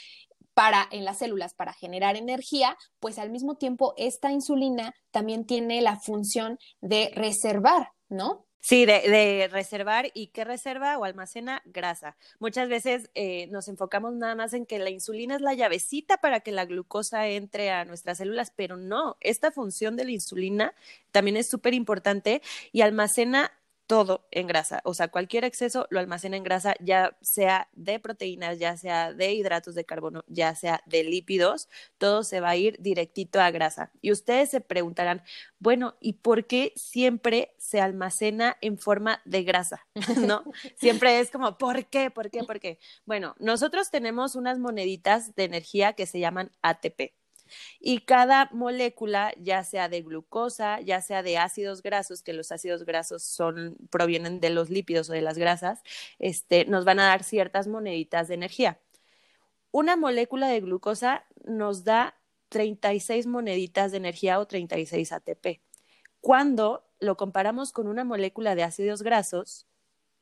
para 0.56 0.88
en 0.92 1.06
las 1.06 1.20
células 1.20 1.54
para 1.54 1.74
generar 1.74 2.16
energía, 2.16 2.76
pues 3.00 3.20
al 3.20 3.30
mismo 3.30 3.56
tiempo 3.56 3.94
esta 3.98 4.32
insulina 4.32 4.96
también 5.12 5.46
tiene 5.46 5.80
la 5.82 6.00
función 6.00 6.58
de 6.82 7.12
reservar, 7.14 7.90
¿no? 8.10 8.48
Sí, 8.66 8.86
de, 8.86 9.50
reservar 9.52 10.10
y 10.14 10.28
qué 10.28 10.46
reserva 10.46 10.98
o 10.98 11.04
almacena 11.04 11.62
grasa. 11.66 12.16
Muchas 12.40 12.70
veces 12.70 13.10
eh, 13.14 13.48
nos 13.48 13.68
enfocamos 13.68 14.14
nada 14.14 14.36
más 14.36 14.54
en 14.54 14.66
que 14.66 14.80
la 14.80 14.90
insulina 14.90 15.36
es 15.36 15.42
la 15.42 15.54
llavecita 15.54 16.16
para 16.16 16.40
que 16.40 16.54
la 16.54 16.64
glucosa 16.64 17.28
entre 17.28 17.72
a 17.72 17.84
nuestras 17.84 18.20
células, 18.20 18.54
pero 18.56 18.78
no, 18.78 19.18
esta 19.20 19.52
función 19.52 19.98
de 19.98 20.06
la 20.06 20.12
insulina 20.12 20.74
también 21.12 21.36
es 21.36 21.50
súper 21.50 21.74
importante 21.74 22.42
y 22.72 22.80
almacena 22.82 23.52
todo 23.94 24.26
en 24.32 24.48
grasa, 24.48 24.82
o 24.86 24.96
sea, 24.96 25.10
cualquier 25.10 25.44
exceso 25.44 25.86
lo 25.92 26.00
almacena 26.00 26.36
en 26.36 26.44
grasa, 26.44 26.74
ya 26.80 27.16
sea 27.22 27.70
de 27.74 28.00
proteínas, 28.00 28.58
ya 28.58 28.76
sea 28.76 29.14
de 29.14 29.34
hidratos 29.34 29.76
de 29.76 29.86
carbono, 29.86 30.24
ya 30.26 30.56
sea 30.56 30.82
de 30.88 31.04
lípidos, 31.04 31.70
todo 32.00 32.24
se 32.24 32.40
va 32.40 32.50
a 32.50 32.56
ir 32.56 32.76
directito 32.80 33.40
a 33.40 33.52
grasa. 33.52 33.92
Y 34.02 34.12
ustedes 34.12 34.50
se 34.50 34.62
preguntarán, 34.62 35.22
bueno, 35.60 35.96
¿y 36.00 36.14
por 36.14 36.48
qué 36.48 36.74
siempre 36.76 37.54
se 37.60 37.82
almacena 37.82 38.58
en 38.62 38.80
forma 38.80 39.22
de 39.26 39.44
grasa? 39.44 39.86
¿No? 40.28 40.44
Siempre 40.76 41.20
es 41.20 41.30
como, 41.30 41.60
¿por 41.60 41.86
qué? 41.86 42.10
¿Por 42.10 42.32
qué? 42.32 42.44
¿Por 42.44 42.60
qué? 42.60 42.80
Bueno, 43.06 43.36
nosotros 43.38 43.92
tenemos 43.92 44.34
unas 44.36 44.58
moneditas 44.58 45.36
de 45.36 45.44
energía 45.44 45.94
que 45.94 46.08
se 46.08 46.20
llaman 46.20 46.52
ATP. 46.64 47.14
Y 47.80 48.00
cada 48.02 48.50
molécula, 48.52 49.34
ya 49.40 49.64
sea 49.64 49.90
de 49.90 50.02
glucosa, 50.02 50.82
ya 50.82 51.02
sea 51.02 51.24
de 51.24 51.38
ácidos 51.38 51.82
grasos, 51.82 52.24
que 52.24 52.34
los 52.34 52.52
ácidos 52.52 52.86
grasos 52.86 53.24
son, 53.24 53.78
provienen 53.90 54.40
de 54.40 54.50
los 54.50 54.70
lípidos 54.70 55.10
o 55.10 55.14
de 55.14 55.22
las 55.22 55.38
grasas, 55.38 55.82
este, 56.20 56.66
nos 56.66 56.86
van 56.86 57.00
a 57.00 57.08
dar 57.08 57.24
ciertas 57.24 57.68
moneditas 57.68 58.28
de 58.28 58.36
energía. 58.36 58.80
Una 59.72 59.96
molécula 59.96 60.48
de 60.48 60.62
glucosa 60.62 61.26
nos 61.46 61.84
da 61.84 62.16
36 62.50 63.26
moneditas 63.28 63.92
de 63.92 63.98
energía 63.98 64.40
o 64.40 64.46
36 64.46 65.12
ATP. 65.12 65.62
Cuando 66.22 66.86
lo 67.00 67.18
comparamos 67.18 67.72
con 67.72 67.88
una 67.88 68.04
molécula 68.04 68.56
de 68.56 68.64
ácidos 68.64 69.02
grasos, 69.02 69.68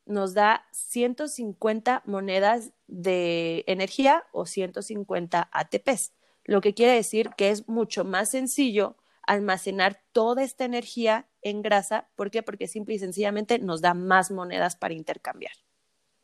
nos 0.06 0.34
da 0.34 0.66
150 0.72 2.02
monedas 2.06 2.72
de 2.88 3.64
energía 3.68 4.26
o 4.32 4.46
150 4.46 5.50
ATPs 5.52 6.14
lo 6.44 6.62
que 6.62 6.74
quiere 6.74 6.94
decir 6.94 7.32
que 7.38 7.50
es 7.50 7.68
mucho 7.68 8.04
más 8.04 8.30
sencillo 8.30 8.98
almacenar 9.24 10.02
toda 10.12 10.44
esta 10.44 10.66
energía 10.66 11.28
en 11.42 11.62
grasa. 11.62 12.10
¿Por 12.16 12.32
qué? 12.32 12.44
Porque 12.44 12.68
simple 12.68 12.96
y 12.96 13.00
sencillamente 13.00 13.60
nos 13.60 13.82
da 13.82 13.94
más 13.94 14.32
monedas 14.32 14.76
para 14.76 14.94
intercambiar. 14.94 15.54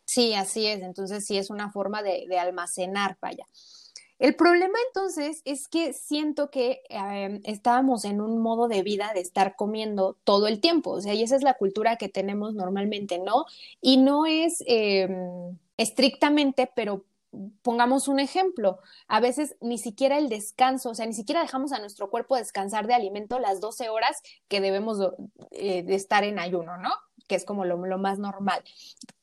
Sí, 0.06 0.34
así 0.34 0.68
es. 0.68 0.82
Entonces 0.82 1.26
sí 1.26 1.38
es 1.38 1.50
una 1.50 1.72
forma 1.72 2.02
de, 2.02 2.26
almacenar, 2.40 3.18
vaya. 3.22 3.46
El 4.20 4.36
problema 4.36 4.80
entonces 4.88 5.42
es 5.46 5.68
que 5.68 5.94
siento 5.94 6.50
que 6.50 6.82
em, 6.90 7.40
estábamos 7.44 8.04
en 8.04 8.20
un 8.20 8.40
modo 8.40 8.68
de 8.68 8.82
vida 8.82 9.12
de 9.14 9.20
estar 9.20 9.56
comiendo 9.56 10.18
todo 10.24 10.48
el 10.48 10.60
tiempo, 10.60 10.92
o 10.92 11.02
sea, 11.02 11.14
y 11.14 11.22
esa 11.22 11.36
es 11.36 11.44
la 11.44 11.54
cultura 11.54 11.98
que 11.98 12.10
tenemos 12.10 12.56
normalmente, 12.56 13.20
¿no? 13.20 13.46
Y 13.80 13.98
no 13.98 14.26
es 14.26 14.64
em, 14.66 15.56
estrictamente, 15.78 16.72
pero 16.76 17.06
pongamos 17.62 18.08
un 18.08 18.20
ejemplo, 18.20 18.80
a 19.08 19.20
veces 19.20 19.56
ni 19.62 19.78
siquiera 19.78 20.18
el 20.18 20.30
descanso, 20.30 20.90
o 20.90 20.96
sea, 20.96 21.06
ni 21.06 21.14
siquiera 21.14 21.42
dejamos 21.42 21.72
a 21.72 21.80
nuestro 21.80 22.10
cuerpo 22.10 22.36
descansar 22.36 22.88
de 22.88 22.94
alimento 22.94 23.40
las 23.40 23.60
12 23.62 23.90
horas 23.90 24.22
que 24.48 24.62
debemos 24.62 25.00
eh, 25.52 25.84
de, 25.84 25.96
estar 25.96 26.24
en 26.24 26.40
ayuno, 26.40 26.78
¿no? 26.78 26.92
Que 27.28 27.36
es 27.36 27.46
como 27.46 27.66
lo, 27.66 27.78
más 27.98 28.20
normal 28.20 28.64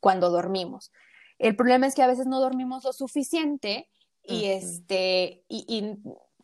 cuando 0.01 0.31
dormimos. 0.31 0.93
El 1.39 1.57
problema 1.57 1.87
es 1.87 1.95
que 1.95 2.03
a 2.03 2.07
veces 2.07 2.27
no 2.27 2.41
dormimos 2.41 2.85
lo 2.85 2.93
suficiente 2.93 3.89
y 4.23 4.47
este, 4.47 5.45
y, 5.49 5.99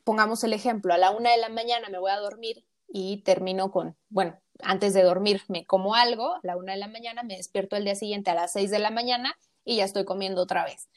pongamos 0.04 0.42
el 0.44 0.52
ejemplo, 0.52 0.92
a 0.92 0.98
la 0.98 1.11
una 1.11 1.30
de 1.30 1.38
la 1.38 1.48
mañana 1.48 1.88
me 1.88 1.98
voy 1.98 2.11
a 2.11 2.18
dormir 2.18 2.64
y 2.88 3.22
termino 3.22 3.70
con, 3.70 3.96
bueno, 4.09 4.40
antes 4.62 4.94
de 4.94 5.02
dormir 5.02 5.42
me 5.48 5.64
como 5.64 5.94
algo, 5.94 6.35
a 6.35 6.40
la 6.42 6.56
una 6.56 6.72
de 6.72 6.78
la 6.78 6.88
mañana 6.88 7.22
me 7.22 7.37
despierto 7.37 7.76
el 7.76 7.85
día 7.85 7.94
siguiente 7.94 8.30
a 8.30 8.35
las 8.35 8.52
seis 8.52 8.70
de 8.70 8.78
la 8.78 8.90
mañana 8.90 9.35
y 9.64 9.76
ya 9.76 9.85
estoy 9.85 10.04
comiendo 10.04 10.42
otra 10.42 10.64
vez. 10.64 10.88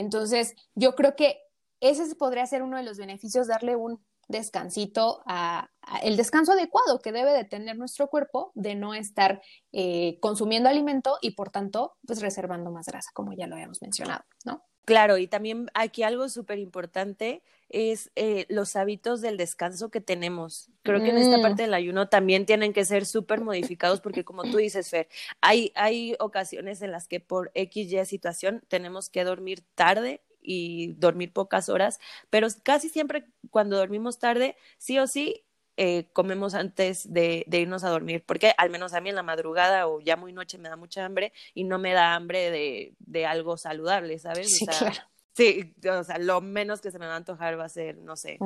Entonces, 0.00 0.54
yo 0.74 0.94
creo 0.94 1.14
que 1.14 1.42
ese 1.80 2.14
podría 2.14 2.46
ser 2.46 2.62
uno 2.62 2.78
de 2.78 2.82
los 2.82 2.96
beneficios, 2.96 3.48
darle 3.48 3.76
un 3.76 4.02
descansito, 4.28 5.22
a, 5.26 5.68
el 6.02 6.16
descanso 6.16 6.52
adecuado 6.52 7.00
que 7.00 7.12
debe 7.12 7.32
de 7.32 7.44
tener 7.44 7.76
nuestro 7.76 8.08
cuerpo 8.08 8.50
de 8.54 8.74
no 8.76 8.94
estar 8.94 9.42
eh, 9.72 10.18
consumiendo 10.20 10.70
alimento 10.70 11.18
y 11.20 11.32
por 11.32 11.50
tanto, 11.50 11.98
pues 12.06 12.22
reservando 12.22 12.70
más 12.70 12.86
grasa, 12.86 13.10
como 13.12 13.34
ya 13.34 13.46
lo 13.46 13.56
habíamos 13.56 13.82
mencionado, 13.82 14.24
¿no? 14.46 14.62
Claro, 14.90 15.18
y 15.18 15.28
también 15.28 15.70
aquí 15.72 16.02
algo 16.02 16.28
súper 16.28 16.58
importante 16.58 17.42
es 17.68 18.10
eh, 18.16 18.44
los 18.48 18.74
hábitos 18.74 19.20
del 19.20 19.36
descanso 19.36 19.88
que 19.88 20.00
tenemos. 20.00 20.68
Creo 20.82 21.00
que 21.00 21.10
en 21.10 21.18
esta 21.18 21.38
mm. 21.38 21.42
parte 21.42 21.62
del 21.62 21.74
ayuno 21.74 22.08
también 22.08 22.44
tienen 22.44 22.72
que 22.72 22.84
ser 22.84 23.06
súper 23.06 23.40
modificados 23.40 24.00
porque 24.00 24.24
como 24.24 24.42
tú 24.42 24.56
dices, 24.56 24.90
Fer, 24.90 25.06
hay, 25.40 25.70
hay 25.76 26.16
ocasiones 26.18 26.82
en 26.82 26.90
las 26.90 27.06
que 27.06 27.20
por 27.20 27.52
X, 27.54 27.92
Y 27.92 28.04
situación 28.04 28.64
tenemos 28.66 29.08
que 29.10 29.22
dormir 29.22 29.62
tarde 29.76 30.22
y 30.42 30.94
dormir 30.94 31.32
pocas 31.32 31.68
horas, 31.68 32.00
pero 32.28 32.48
casi 32.64 32.88
siempre 32.88 33.26
cuando 33.50 33.76
dormimos 33.76 34.18
tarde, 34.18 34.56
sí 34.76 34.98
o 34.98 35.06
sí, 35.06 35.44
eh, 35.82 36.10
comemos 36.12 36.52
antes 36.52 37.10
de, 37.10 37.46
irnos 37.50 37.84
a 37.84 37.88
dormir, 37.88 38.22
porque 38.26 38.52
al 38.58 38.68
menos 38.68 38.92
a 38.92 39.00
mí 39.00 39.08
en 39.08 39.14
la 39.14 39.22
madrugada 39.22 39.88
o 39.88 39.98
ya 39.98 40.14
muy 40.14 40.30
noche 40.30 40.58
me 40.58 40.68
da 40.68 40.76
mucha 40.76 41.06
hambre 41.06 41.32
y 41.54 41.64
no 41.64 41.78
me 41.78 41.94
da 41.94 42.14
hambre 42.14 42.50
de, 42.50 42.92
de 42.98 43.24
algo 43.24 43.56
saludable, 43.56 44.18
¿sabes? 44.18 44.54
Sí, 44.54 44.66
claro. 44.66 45.00
Sí, 45.32 45.74
o 45.88 46.04
sea, 46.04 46.18
lo 46.18 46.42
menos 46.42 46.82
que 46.82 46.90
se 46.90 46.98
me 46.98 47.06
va 47.06 47.14
a 47.14 47.16
antojar 47.16 47.58
va 47.58 47.64
a 47.64 47.70
ser, 47.70 47.96
no 47.96 48.14
sé, 48.14 48.36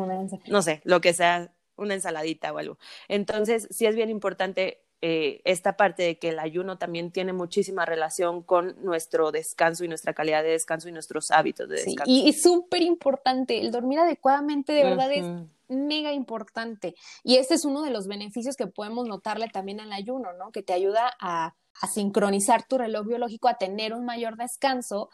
no 0.47 0.63
sé, 0.63 0.81
lo 0.85 1.01
que 1.01 1.13
sea, 1.13 1.53
una 1.75 1.95
ensaladita 1.95 2.53
o 2.53 2.59
algo. 2.59 2.79
Entonces, 3.09 3.67
sí 3.69 3.87
es 3.87 3.97
bien 3.97 4.11
importante 4.11 4.85
eh, 5.01 5.43
esta 5.45 5.77
parte 5.77 6.05
de 6.05 6.19
que 6.21 6.29
el 6.29 6.39
ayuno 6.39 6.79
también 6.79 7.11
tiene 7.11 7.33
muchísima 7.33 7.85
relación 7.85 8.45
con 8.45 8.77
nuestro 8.85 9.33
descanso 9.33 9.85
y 9.85 9.89
nuestra 9.89 10.15
calidad 10.15 10.45
de 10.45 10.51
descanso 10.51 10.89
y 10.89 10.93
nuestros 10.93 11.33
hábitos 11.33 11.69
de 11.69 11.77
descanso. 11.77 12.05
Sí, 12.05 12.23
y, 12.27 12.29
es 12.29 12.43
súper 12.43 12.83
importante, 12.83 13.61
el 13.61 13.73
dormir 13.73 13.99
adecuadamente 13.99 14.73
de 14.73 14.85
verdad 14.85 15.13
es 15.13 15.27
mega 15.69 16.13
importante. 16.13 16.95
Y 17.23 17.37
este 17.37 17.55
es 17.55 17.65
uno 17.65 17.83
de 17.83 17.91
los 17.91 18.07
beneficios 18.07 18.57
que 18.57 18.67
podemos 18.67 19.09
notarle 19.09 19.49
también 19.49 19.81
al 19.81 19.93
ayuno, 19.93 20.33
¿no? 20.35 20.51
Que 20.53 20.63
te 20.63 20.73
ayuda 20.73 21.13
a, 21.21 21.55
sincronizar 21.93 22.67
tu 22.69 22.79
reloj 22.79 23.05
biológico, 23.05 23.49
a 23.49 23.59
tener 23.59 23.95
un 23.95 24.05
mayor 24.05 24.37
descanso 24.37 25.11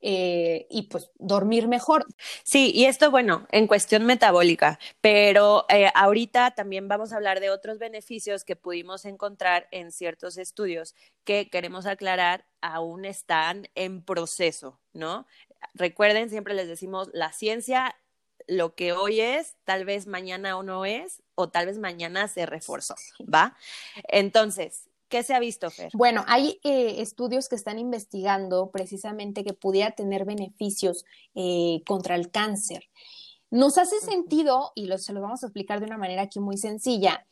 eh, 0.00 0.66
y 0.70 0.82
pues 0.82 1.10
dormir 1.18 1.66
mejor. 1.66 2.06
Sí, 2.44 2.70
y 2.72 2.84
esto, 2.84 3.10
bueno, 3.10 3.48
en 3.50 3.66
cuestión 3.66 4.04
metabólica, 4.04 4.78
pero 5.00 5.66
eh, 5.68 5.90
ahorita 5.92 6.52
también 6.52 6.86
vamos 6.86 7.12
a 7.12 7.16
hablar 7.16 7.40
de 7.40 7.50
otros 7.50 7.78
beneficios 7.78 8.44
que 8.44 8.54
pudimos 8.54 9.06
encontrar 9.06 9.66
en 9.72 9.90
ciertos 9.90 10.38
estudios 10.38 10.94
que 11.24 11.50
queremos 11.50 11.84
aclarar 11.86 12.46
aún 12.60 13.04
están 13.04 13.68
en 13.74 14.04
proceso, 14.04 14.78
¿no? 14.92 15.26
Recuerden, 15.74 16.30
siempre 16.30 16.54
les 16.54 16.68
decimos, 16.68 17.10
la 17.12 17.32
ciencia 17.32 17.96
lo 18.46 18.74
que 18.74 18.92
hoy 18.92 19.20
es, 19.20 19.56
tal 19.64 19.84
vez 19.84 20.06
mañana 20.06 20.56
o 20.56 20.62
no 20.62 20.84
es, 20.84 21.22
o 21.34 21.48
tal 21.48 21.66
vez 21.66 21.78
mañana 21.78 22.28
se 22.28 22.46
reforzó, 22.46 22.94
¿va? 23.22 23.56
Entonces, 24.08 24.88
¿qué 25.08 25.22
se 25.22 25.34
ha 25.34 25.38
visto, 25.38 25.70
Fer? 25.70 25.90
Bueno, 25.94 26.24
hay 26.28 26.60
eh, 26.62 26.96
estudios 26.98 27.48
que 27.48 27.56
están 27.56 27.78
investigando 27.78 28.70
precisamente 28.70 29.44
que 29.44 29.52
pudiera 29.52 29.92
tener 29.92 30.24
beneficios 30.24 31.04
eh, 31.34 31.82
contra 31.86 32.16
el 32.16 32.30
cáncer. 32.30 32.88
Nos 33.50 33.78
hace 33.78 34.00
sentido, 34.00 34.72
y 34.74 34.90
se 34.98 35.12
lo 35.12 35.20
vamos 35.20 35.42
a 35.42 35.46
explicar 35.46 35.80
de 35.80 35.86
una 35.86 35.98
manera 35.98 36.22
aquí 36.22 36.40
muy 36.40 36.58
sencilla, 36.58 37.26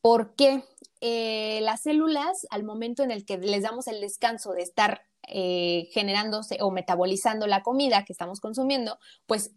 porque 0.00 0.64
eh, 1.00 1.60
las 1.62 1.82
células, 1.82 2.46
al 2.50 2.64
momento 2.64 3.02
en 3.02 3.10
el 3.10 3.24
que 3.24 3.38
les 3.38 3.62
damos 3.62 3.86
el 3.86 4.00
descanso 4.00 4.52
de 4.52 4.62
estar 4.62 5.02
generándose 5.24 6.58
o 6.60 6.72
metabolizando 6.72 7.46
la 7.46 7.62
comida 7.62 8.04
que 8.04 8.12
estamos 8.12 8.40
consumiendo, 8.40 8.98
pues 9.26 9.52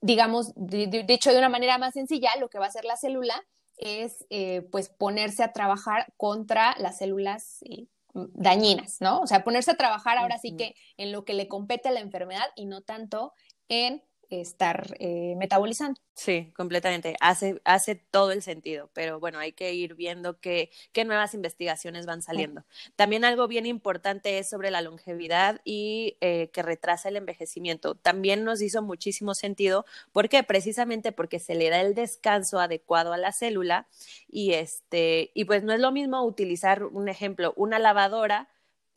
digamos, 0.00 0.52
dicho 0.56 1.32
de 1.32 1.38
una 1.38 1.48
manera 1.48 1.78
más 1.78 1.94
sencilla, 1.94 2.30
lo 2.38 2.48
que 2.48 2.58
va 2.58 2.66
a 2.66 2.68
hacer 2.68 2.84
la 2.84 2.96
célula 2.96 3.44
es 3.76 4.26
eh, 4.30 4.62
pues 4.72 4.88
ponerse 4.88 5.42
a 5.42 5.52
trabajar 5.52 6.12
contra 6.16 6.74
las 6.78 6.98
células 6.98 7.58
eh, 7.62 7.86
dañinas, 8.14 9.00
¿no? 9.00 9.20
O 9.20 9.26
sea, 9.26 9.44
ponerse 9.44 9.70
a 9.70 9.76
trabajar 9.76 10.18
ahora 10.18 10.38
sí 10.38 10.56
que 10.56 10.74
en 10.96 11.12
lo 11.12 11.24
que 11.24 11.34
le 11.34 11.48
compete 11.48 11.88
a 11.88 11.92
la 11.92 12.00
enfermedad 12.00 12.46
y 12.56 12.66
no 12.66 12.82
tanto 12.82 13.32
en 13.68 14.02
estar 14.30 14.96
eh, 14.98 15.34
metabolizando. 15.36 16.00
Sí, 16.14 16.52
completamente. 16.56 17.14
Hace, 17.20 17.60
hace 17.64 17.94
todo 17.94 18.32
el 18.32 18.42
sentido, 18.42 18.90
pero 18.92 19.20
bueno, 19.20 19.38
hay 19.38 19.52
que 19.52 19.72
ir 19.74 19.94
viendo 19.94 20.40
qué, 20.40 20.70
qué 20.92 21.04
nuevas 21.04 21.32
investigaciones 21.34 22.06
van 22.06 22.22
saliendo. 22.22 22.64
También 22.96 23.24
algo 23.24 23.46
bien 23.48 23.66
importante 23.66 24.38
es 24.38 24.48
sobre 24.48 24.70
la 24.70 24.82
longevidad 24.82 25.60
y 25.64 26.16
eh, 26.20 26.50
que 26.52 26.62
retrasa 26.62 27.08
el 27.08 27.16
envejecimiento. 27.16 27.94
También 27.94 28.44
nos 28.44 28.60
hizo 28.60 28.82
muchísimo 28.82 29.34
sentido. 29.34 29.84
¿Por 30.12 30.28
qué? 30.28 30.42
Precisamente 30.42 31.12
porque 31.12 31.38
se 31.38 31.54
le 31.54 31.70
da 31.70 31.80
el 31.80 31.94
descanso 31.94 32.58
adecuado 32.58 33.12
a 33.12 33.18
la 33.18 33.32
célula 33.32 33.86
y 34.28 34.52
este, 34.54 35.30
y 35.34 35.44
pues 35.44 35.62
no 35.62 35.72
es 35.72 35.80
lo 35.80 35.92
mismo 35.92 36.22
utilizar 36.24 36.84
un 36.84 37.08
ejemplo, 37.08 37.52
una 37.56 37.78
lavadora 37.78 38.48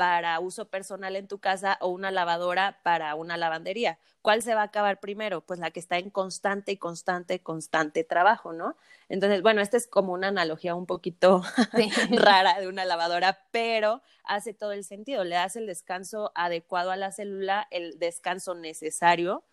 para 0.02 0.40
uso 0.40 0.68
personal 0.68 1.16
en 1.16 1.28
tu 1.28 1.38
casa 1.38 1.78
o 1.80 1.90
una 1.90 2.10
lavadora 2.10 2.80
para 2.82 3.14
una 3.14 3.38
lavandería. 3.38 4.00
¿Cuál 4.24 4.42
se 4.42 4.56
va 4.56 4.62
a 4.62 4.64
acabar 4.64 5.00
primero? 5.00 5.42
Pues 5.42 5.60
la 5.60 5.70
que 5.70 5.80
está 5.80 6.00
en 6.00 6.10
constante 6.10 6.72
y 6.72 6.78
constante, 6.78 7.44
constante 7.44 8.04
trabajo, 8.04 8.52
¿no? 8.52 8.76
Entonces, 9.10 9.44
bueno, 9.44 9.62
esta 9.62 9.78
es 9.78 9.86
como 9.86 10.14
una 10.14 10.30
analogía 10.30 10.74
un 10.74 10.88
poquito 10.88 11.44
rara 12.10 12.60
de 12.60 12.68
una 12.68 12.84
lavadora, 12.84 13.46
pero 13.52 14.02
hace 14.24 14.56
todo 14.56 14.72
el 14.72 14.86
sentido. 14.86 15.24
Le 15.24 15.36
das 15.36 15.56
el 15.56 15.68
descanso 15.68 16.32
adecuado 16.34 16.90
a 16.90 16.96
la 16.96 17.12
célula, 17.12 17.68
el 17.70 18.00
descanso 18.00 18.56
necesario 18.56 19.44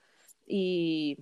y 0.46 1.18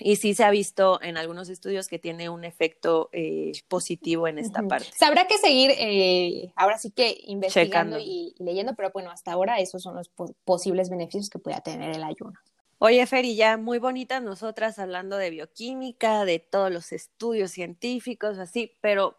y 0.00 0.16
sí 0.16 0.34
se 0.34 0.42
ha 0.42 0.50
visto 0.50 1.00
en 1.02 1.16
algunos 1.16 1.48
estudios 1.48 1.86
que 1.86 1.98
tiene 1.98 2.28
un 2.28 2.44
efecto 2.44 3.10
eh, 3.12 3.52
positivo 3.68 4.26
en 4.26 4.38
esta 4.38 4.62
parte. 4.62 4.88
Habrá 5.00 5.26
que 5.26 5.38
seguir, 5.38 5.70
eh, 5.78 6.52
ahora 6.56 6.78
sí 6.78 6.90
que 6.90 7.16
investigando 7.26 7.98
y, 7.98 8.34
leyendo, 8.38 8.74
pero 8.74 8.90
bueno, 8.92 9.10
hasta 9.10 9.32
ahora 9.32 9.60
esos 9.60 9.82
son 9.82 9.94
los 9.94 10.10
posibles 10.44 10.90
beneficios 10.90 11.30
que 11.30 11.38
pueda 11.38 11.60
tener 11.60 11.94
el 11.94 12.02
ayuno. 12.02 12.32
Oye, 12.78 13.06
Feri, 13.06 13.36
ya 13.36 13.56
muy 13.56 13.78
bonitas 13.78 14.20
nosotras 14.20 14.78
hablando 14.78 15.16
de 15.16 15.30
bioquímica, 15.30 16.24
de 16.24 16.40
todos 16.40 16.72
los 16.72 16.92
estudios 16.92 17.52
científicos, 17.52 18.38
así, 18.38 18.76
pero 18.80 19.16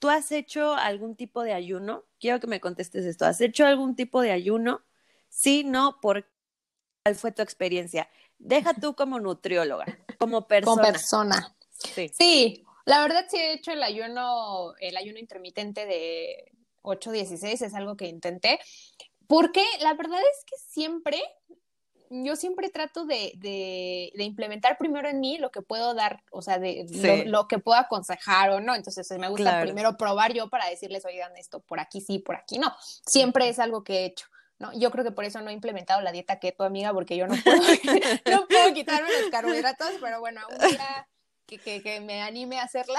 ¿tú 0.00 0.08
has 0.10 0.32
hecho 0.32 0.74
algún 0.74 1.14
tipo 1.14 1.42
de 1.42 1.52
ayuno? 1.52 2.04
Quiero 2.18 2.40
que 2.40 2.48
me 2.48 2.60
contestes 2.60 3.04
esto. 3.04 3.24
¿Has 3.26 3.40
hecho 3.40 3.64
algún 3.64 3.94
tipo 3.94 4.20
de 4.22 4.32
ayuno? 4.32 4.82
Sí, 5.28 5.64
no, 5.64 6.00
¿por 6.00 6.26
cuál 7.04 7.14
fue 7.14 7.30
tu 7.30 7.42
experiencia? 7.42 8.10
Deja 8.38 8.74
tú 8.74 8.94
como 8.94 9.20
nutrióloga, 9.20 9.86
como 10.16 10.46
persona. 10.46 10.82
Como 10.82 10.92
persona. 10.92 11.56
Sí. 11.70 12.08
sí, 12.08 12.66
la 12.86 13.00
verdad 13.02 13.26
sí 13.28 13.36
he 13.36 13.52
hecho 13.52 13.72
el 13.72 13.82
ayuno, 13.82 14.74
el 14.80 14.96
ayuno 14.96 15.18
intermitente 15.18 15.86
de 15.86 16.52
8-16, 16.82 17.62
es 17.62 17.74
algo 17.74 17.96
que 17.96 18.06
intenté, 18.06 18.60
porque 19.26 19.64
la 19.80 19.92
verdad 19.94 20.20
es 20.20 20.44
que 20.44 20.56
siempre, 20.56 21.20
yo 22.10 22.36
siempre 22.36 22.70
trato 22.70 23.04
de, 23.04 23.32
de, 23.36 24.24
implementar 24.24 24.78
primero 24.78 25.08
en 25.08 25.20
mí 25.20 25.36
lo 25.38 25.50
que 25.50 25.62
puedo 25.62 25.94
dar, 25.94 26.22
o 26.30 26.42
sea, 26.42 26.58
de 26.58 27.24
lo, 27.26 27.48
que 27.48 27.58
puedo 27.58 27.78
aconsejar 27.78 28.50
o 28.50 28.60
no. 28.60 28.74
Entonces 28.74 29.10
me 29.18 29.28
gusta 29.28 29.60
primero 29.62 29.96
probar 29.96 30.32
yo 30.32 30.48
para 30.48 30.68
decirles, 30.70 31.04
oigan, 31.04 31.36
esto 31.36 31.60
por 31.60 31.80
aquí 31.80 32.00
sí, 32.00 32.20
por 32.20 32.36
aquí 32.36 32.58
no. 32.58 32.72
Siempre 33.04 33.48
es 33.48 33.58
algo 33.58 33.82
que 33.82 33.98
he 33.98 34.04
hecho. 34.06 34.26
¿No? 34.58 34.72
Yo 34.78 34.90
creo 34.90 35.04
que 35.04 35.12
por 35.12 35.24
eso 35.24 35.40
no 35.40 35.50
he 35.50 35.52
implementado 35.52 36.00
la 36.00 36.12
dieta 36.12 36.38
keto, 36.38 36.64
amiga, 36.64 36.92
porque 36.92 37.16
yo 37.16 37.26
no 37.26 37.34
puedo, 37.42 37.56
no 38.30 38.46
puedo 38.46 38.74
quitarme 38.74 39.08
los 39.20 39.30
carbohidratos, 39.30 39.92
pero 40.00 40.20
bueno, 40.20 40.40
un 40.50 40.68
día 40.68 41.08
que, 41.46 41.58
que, 41.58 41.82
que 41.82 42.00
me 42.00 42.22
anime 42.22 42.58
a 42.58 42.64
hacerla, 42.64 42.98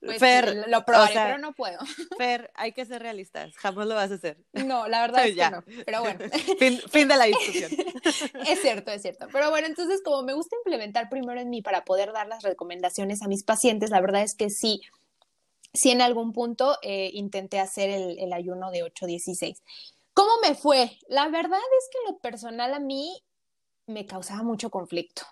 pues 0.00 0.18
Fer, 0.18 0.68
lo 0.68 0.84
probaré, 0.84 1.14
pero 1.14 1.38
no 1.38 1.54
puedo. 1.54 1.78
Fer, 2.18 2.50
hay 2.54 2.72
que 2.72 2.84
ser 2.84 3.02
realistas, 3.02 3.56
jamás 3.56 3.86
lo 3.86 3.94
vas 3.94 4.10
a 4.10 4.14
hacer. 4.14 4.38
No, 4.52 4.86
la 4.86 5.00
verdad 5.00 5.26
es 5.26 5.34
que 5.36 5.50
no, 5.50 5.64
pero 5.86 6.00
bueno. 6.02 6.20
Fin, 6.58 6.80
fin 6.90 7.08
de 7.08 7.16
la 7.16 7.24
discusión. 7.24 7.70
es 8.46 8.60
cierto, 8.60 8.90
es 8.90 9.02
cierto. 9.02 9.28
Pero 9.32 9.50
bueno, 9.50 9.66
entonces 9.66 10.02
como 10.04 10.22
me 10.22 10.34
gusta 10.34 10.56
implementar 10.56 11.08
primero 11.08 11.40
en 11.40 11.48
mí 11.48 11.62
para 11.62 11.84
poder 11.84 12.12
dar 12.12 12.28
las 12.28 12.42
recomendaciones 12.42 13.22
a 13.22 13.28
mis 13.28 13.42
pacientes, 13.44 13.90
la 13.90 14.00
verdad 14.00 14.22
es 14.22 14.34
que 14.34 14.50
sí, 14.50 14.82
sí 15.72 15.90
en 15.90 16.02
algún 16.02 16.32
punto 16.32 16.78
eh, 16.82 17.10
intenté 17.14 17.60
hacer 17.60 17.88
el, 17.88 18.18
el 18.18 18.32
ayuno 18.32 18.70
de 18.70 18.84
8-16. 18.84 19.62
¿Cómo 20.14 20.30
me 20.40 20.54
fue? 20.54 20.98
La 21.08 21.28
verdad 21.28 21.58
es 21.58 21.88
que 21.90 22.10
lo 22.10 22.18
personal 22.18 22.72
a 22.72 22.78
mí 22.78 23.20
me 23.86 24.06
causaba 24.06 24.42
mucho 24.42 24.70
conflicto. 24.70 25.22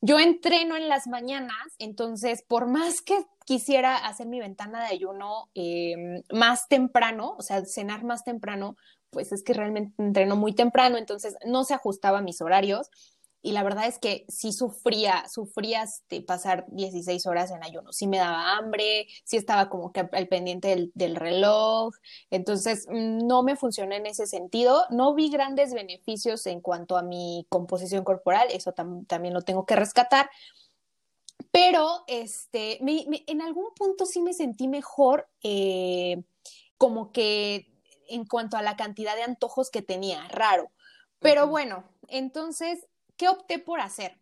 Yo 0.00 0.18
entreno 0.20 0.76
en 0.76 0.88
las 0.88 1.08
mañanas, 1.08 1.56
entonces 1.78 2.44
por 2.46 2.68
más 2.68 3.00
que 3.00 3.18
quisiera 3.46 3.96
hacer 3.96 4.26
mi 4.28 4.38
ventana 4.38 4.80
de 4.80 4.94
ayuno 4.94 5.48
em, 5.54 6.22
más 6.30 6.68
temprano, 6.68 7.34
o 7.36 7.42
sea, 7.42 7.64
cenar 7.64 8.04
más 8.04 8.22
temprano, 8.22 8.76
pues 9.10 9.32
es 9.32 9.42
que 9.42 9.54
realmente 9.54 9.94
entreno 9.98 10.36
muy 10.36 10.54
temprano, 10.54 10.98
entonces 10.98 11.34
no 11.46 11.64
se 11.64 11.74
ajustaba 11.74 12.18
a 12.18 12.22
mis 12.22 12.40
horarios 12.42 12.90
y 13.40 13.52
la 13.52 13.62
verdad 13.62 13.86
es 13.86 13.98
que 13.98 14.24
sí 14.28 14.52
sufría, 14.52 15.28
sufría 15.28 15.84
de 16.08 16.22
pasar 16.22 16.66
16 16.68 17.26
horas 17.26 17.50
en 17.50 17.62
ayuno, 17.62 17.92
sí 17.92 18.06
me 18.06 18.18
daba 18.18 18.56
hambre, 18.56 19.06
sí 19.24 19.36
estaba 19.36 19.68
como 19.68 19.92
que 19.92 20.08
al 20.10 20.28
pendiente 20.28 20.90
del, 20.94 21.16
reloj, 21.16 21.94
entonces 22.30 22.86
mm, 22.88 23.26
no 23.26 23.42
me 23.42 23.56
funcionó 23.56 23.94
en 23.94 24.06
ese 24.06 24.26
sentido, 24.26 24.84
no 24.90 25.14
vi 25.14 25.30
grandes 25.30 25.72
beneficios 25.72 26.46
en 26.46 26.60
cuanto 26.60 26.96
a 26.96 27.02
mi 27.02 27.46
composición 27.48 28.04
corporal, 28.04 28.48
eso 28.50 28.72
también 28.72 29.34
lo 29.34 29.42
tengo 29.42 29.66
que 29.66 29.76
rescatar, 29.76 30.28
pero 31.50 32.04
este, 32.06 32.78
en 32.82 33.42
algún 33.42 33.72
punto 33.74 34.06
sí 34.06 34.20
me 34.20 34.32
sentí 34.32 34.68
mejor, 34.68 35.28
eh, 35.42 36.22
como 36.76 37.12
que 37.12 37.72
en 38.08 38.26
cuanto 38.26 38.56
a 38.56 38.62
la 38.62 38.76
cantidad 38.76 39.14
de 39.14 39.22
antojos 39.22 39.70
que 39.70 39.82
tenía, 39.82 40.26
raro. 40.28 40.70
Pero 41.20 41.46
bueno, 41.46 41.84
entonces 42.08 42.86
¿Qué 43.18 43.28
opté 43.28 43.58
por 43.58 43.80
hacer? 43.80 44.12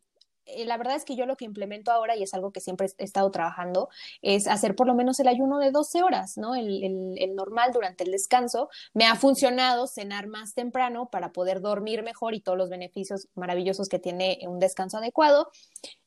Eh, 0.46 0.64
la 0.64 0.76
verdad 0.76 0.96
es 0.96 1.04
que 1.04 1.16
yo 1.16 1.26
lo 1.26 1.36
que 1.36 1.44
implemento 1.44 1.90
ahora, 1.90 2.16
y 2.16 2.22
es 2.22 2.32
algo 2.34 2.52
que 2.52 2.60
siempre 2.60 2.86
he 2.98 3.04
estado 3.04 3.30
trabajando, 3.30 3.88
es 4.22 4.46
hacer 4.46 4.76
por 4.76 4.86
lo 4.86 4.94
menos 4.94 5.18
el 5.20 5.28
ayuno 5.28 5.58
de 5.58 5.70
12 5.70 6.02
horas, 6.02 6.38
¿no? 6.38 6.54
El, 6.54 6.76
normal 7.34 7.72
durante 7.72 8.04
el 8.04 8.12
descanso. 8.12 8.68
Me 8.94 9.04
ha 9.04 9.16
funcionado 9.16 9.86
cenar 9.86 10.26
más 10.26 10.54
temprano 10.54 11.08
para 11.10 11.32
poder 11.32 11.60
dormir 11.60 12.02
mejor 12.02 12.34
y 12.34 12.40
todos 12.40 12.56
los 12.56 12.70
beneficios 12.70 13.28
maravillosos 13.34 13.88
que 13.88 13.98
tiene 13.98 14.38
un 14.46 14.58
descanso 14.58 14.98
adecuado. 14.98 15.50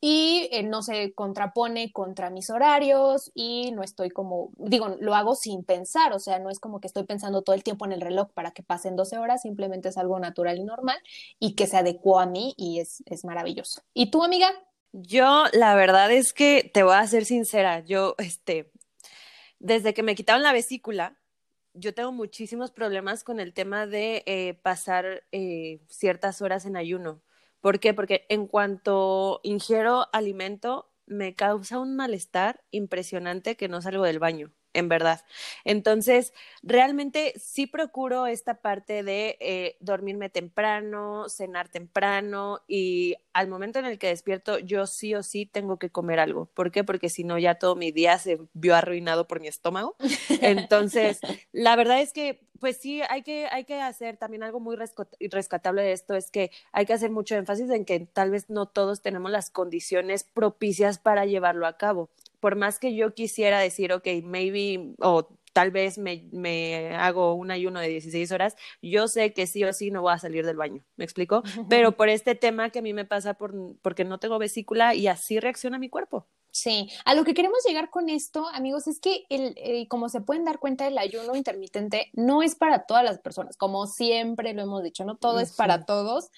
Y 0.01 0.47
eh, 0.51 0.63
no 0.63 0.81
se 0.81 1.13
contrapone 1.13 1.91
contra 1.91 2.29
mis 2.29 2.49
horarios 2.49 3.31
y 3.35 3.71
no 3.73 3.83
estoy 3.83 4.09
como, 4.09 4.49
digo, 4.57 4.95
lo 4.99 5.13
hago 5.13 5.35
sin 5.35 5.63
pensar, 5.63 6.13
o 6.13 6.19
sea, 6.19 6.39
no 6.39 6.49
es 6.49 6.59
como 6.59 6.79
que 6.79 6.87
estoy 6.87 7.03
pensando 7.03 7.41
todo 7.41 7.53
el 7.53 7.63
tiempo 7.63 7.85
en 7.85 7.91
el 7.91 8.01
reloj 8.01 8.29
para 8.33 8.51
que 8.51 8.63
pasen 8.63 8.95
12 8.95 9.17
horas, 9.17 9.41
simplemente 9.41 9.89
es 9.89 9.97
algo 9.97 10.19
natural 10.19 10.57
y 10.57 10.63
normal 10.63 10.97
y 11.37 11.55
que 11.55 11.67
se 11.67 11.77
adecuó 11.77 12.19
a 12.19 12.25
mí 12.25 12.53
y 12.57 12.79
es, 12.79 13.03
es 13.05 13.25
maravilloso. 13.25 13.81
¿Y 13.93 14.09
tú, 14.09 14.23
amiga? 14.29 14.53
Yo, 14.91 15.45
la 15.53 15.73
verdad 15.73 16.11
es 16.11 16.33
que 16.33 16.69
te 16.71 16.83
voy 16.83 16.93
a 16.95 17.07
ser 17.07 17.25
sincera, 17.25 17.79
yo, 17.79 18.13
este, 18.19 18.71
desde 19.57 19.93
que 19.95 20.03
me 20.03 20.13
quitaron 20.13 20.43
la 20.43 20.53
vesícula, 20.53 21.17
yo 21.73 21.95
tengo 21.95 22.11
muchísimos 22.11 22.71
problemas 22.71 23.23
con 23.23 23.39
el 23.39 23.53
tema 23.53 23.87
de 23.87 24.23
eh, 24.27 24.53
pasar 24.61 25.23
eh, 25.31 25.81
ciertas 25.87 26.41
horas 26.43 26.65
en 26.65 26.77
ayuno. 26.77 27.23
¿Por 27.59 27.79
qué? 27.79 27.93
Porque 27.93 28.25
en 28.29 28.45
cuanto 28.45 29.39
ingiero 29.43 30.07
alimento, 30.13 30.91
me 31.07 31.33
causa 31.33 31.79
un 31.79 31.95
malestar 31.95 32.63
impresionante 32.69 33.57
que 33.57 33.67
no 33.67 33.81
salgo 33.81 34.03
del 34.03 34.19
baño 34.19 34.53
en 34.73 34.89
verdad. 34.89 35.21
Entonces, 35.65 36.33
realmente 36.61 37.33
sí 37.37 37.67
procuro 37.67 38.27
esta 38.27 38.61
parte 38.61 39.03
de 39.03 39.37
eh, 39.39 39.77
dormirme 39.79 40.29
temprano, 40.29 41.27
cenar 41.29 41.69
temprano 41.69 42.61
y 42.67 43.15
al 43.33 43.47
momento 43.47 43.79
en 43.79 43.85
el 43.85 43.97
que 43.97 44.07
despierto, 44.07 44.59
yo 44.59 44.85
sí 44.85 45.15
o 45.15 45.23
sí 45.23 45.45
tengo 45.45 45.77
que 45.77 45.89
comer 45.89 46.19
algo. 46.19 46.45
¿Por 46.47 46.71
qué? 46.71 46.83
Porque 46.83 47.09
si 47.09 47.23
no, 47.23 47.37
ya 47.37 47.55
todo 47.55 47.75
mi 47.75 47.91
día 47.91 48.17
se 48.17 48.39
vio 48.53 48.75
arruinado 48.75 49.27
por 49.27 49.39
mi 49.39 49.47
estómago. 49.47 49.95
Entonces, 50.41 51.19
la 51.51 51.75
verdad 51.75 52.01
es 52.01 52.13
que, 52.13 52.41
pues 52.59 52.77
sí, 52.77 53.01
hay 53.09 53.23
que, 53.23 53.47
hay 53.51 53.63
que 53.65 53.81
hacer 53.81 54.17
también 54.17 54.43
algo 54.43 54.59
muy 54.59 54.75
rescatable 54.75 55.81
de 55.81 55.93
esto, 55.93 56.15
es 56.15 56.29
que 56.29 56.51
hay 56.73 56.85
que 56.85 56.93
hacer 56.93 57.09
mucho 57.09 57.35
énfasis 57.35 57.69
en 57.69 57.85
que 57.85 57.99
tal 58.01 58.31
vez 58.31 58.49
no 58.49 58.67
todos 58.67 59.01
tenemos 59.01 59.31
las 59.31 59.49
condiciones 59.49 60.23
propicias 60.23 60.99
para 60.99 61.25
llevarlo 61.25 61.65
a 61.65 61.77
cabo 61.77 62.09
por 62.39 62.55
más 62.55 62.79
que 62.79 62.95
yo 62.95 63.13
quisiera 63.13 63.59
decir, 63.59 63.93
ok, 63.93 64.07
maybe, 64.23 64.93
o 64.99 65.27
tal 65.53 65.71
vez 65.71 65.97
me, 65.97 66.27
me, 66.31 66.95
hago 66.95 67.33
un 67.33 67.51
ayuno 67.51 67.79
de 67.79 67.89
16 67.89 68.31
horas, 68.31 68.55
yo 68.81 69.07
sé 69.07 69.33
que 69.33 69.47
sí 69.47 69.63
o 69.63 69.73
sí 69.73 69.91
no 69.91 70.01
voy 70.01 70.13
a 70.13 70.19
salir 70.19 70.45
del 70.45 70.57
baño, 70.57 70.83
¿me 70.95 71.03
explico? 71.03 71.43
Pero 71.69 71.97
por 71.97 72.09
este 72.09 72.35
tema 72.35 72.69
que 72.69 72.79
a 72.79 72.81
mí 72.81 72.93
me 72.93 73.05
pasa 73.05 73.33
por, 73.33 73.53
porque 73.81 74.05
no 74.05 74.19
tengo 74.19 74.39
vesícula 74.39 74.95
y 74.95 75.07
así 75.07 75.39
reacciona 75.39 75.79
mi 75.79 75.89
cuerpo. 75.89 76.27
Sí, 76.51 76.89
a 77.05 77.13
lo 77.13 77.23
que 77.23 77.35
queremos 77.35 77.59
llegar 77.67 77.91
con 77.91 78.09
esto, 78.09 78.47
amigos, 78.49 78.87
es 78.87 78.99
que 78.99 79.25
el, 79.29 79.53
eh, 79.57 79.87
como 79.87 80.09
se 80.09 80.21
pueden 80.21 80.45
dar 80.45 80.59
cuenta, 80.59 80.87
el 80.87 80.97
ayuno 80.97 81.35
intermitente 81.35 82.09
no 82.13 82.41
es 82.41 82.55
para 82.55 82.85
todas 82.85 83.03
las 83.03 83.19
personas, 83.19 83.55
como 83.55 83.85
siempre 83.85 84.53
lo 84.53 84.63
hemos 84.63 84.83
dicho, 84.83 85.05
no 85.05 85.15
todo 85.15 85.39
es 85.39 85.53
para 85.55 85.85
todos 85.85 86.31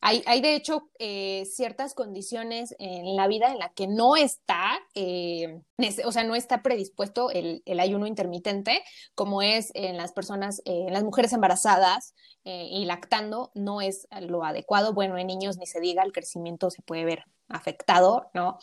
hay, 0.00 0.22
hay 0.26 0.40
de 0.40 0.54
hecho 0.54 0.90
eh, 0.98 1.44
ciertas 1.46 1.94
condiciones 1.94 2.74
en 2.78 3.16
la 3.16 3.28
vida 3.28 3.50
en 3.50 3.58
la 3.58 3.70
que 3.70 3.86
no 3.86 4.16
está, 4.16 4.78
eh, 4.94 5.60
o 6.04 6.12
sea, 6.12 6.24
no 6.24 6.34
está 6.34 6.62
predispuesto 6.62 7.30
el, 7.30 7.62
ayuno 7.78 8.06
intermitente, 8.06 8.82
como 9.14 9.42
es 9.42 9.70
en 9.74 9.96
las 9.96 10.12
personas, 10.12 10.62
en 10.64 10.92
las 10.92 11.04
mujeres 11.04 11.32
embarazadas 11.32 12.14
y 12.44 12.84
lactando, 12.84 13.50
no 13.54 13.80
es 13.80 14.06
lo 14.20 14.44
adecuado. 14.44 14.92
Bueno, 14.92 15.18
en 15.18 15.26
niños 15.26 15.56
ni 15.56 15.66
se 15.66 15.80
diga, 15.80 16.04
el 16.04 16.12
crecimiento 16.12 16.70
se 16.70 16.80
puede 16.82 17.04
ver 17.04 17.24
afectado, 17.48 18.30
¿no? 18.34 18.58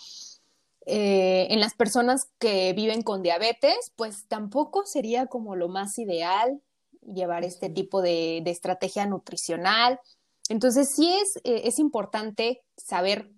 Eh, 0.86 1.48
en 1.50 1.60
las 1.60 1.76
personas 1.76 2.30
que 2.40 2.74
viven 2.74 3.04
con 3.04 3.24
diabetes, 3.24 3.94
pues 3.96 4.28
tampoco 4.28 4.86
sería 4.86 5.28
como 5.28 5.56
lo 5.56 5.70
más 5.70 5.98
ideal 5.98 6.62
llevar 7.02 7.46
este 7.46 7.70
tipo 7.70 8.02
de, 8.02 8.44
estrategia 8.46 9.06
nutricional. 9.06 10.00
Entonces, 10.50 10.94
sí 10.94 11.14
es, 11.14 11.38
eh, 11.44 11.62
es 11.66 11.80
importante 11.80 12.64
saber 12.78 13.32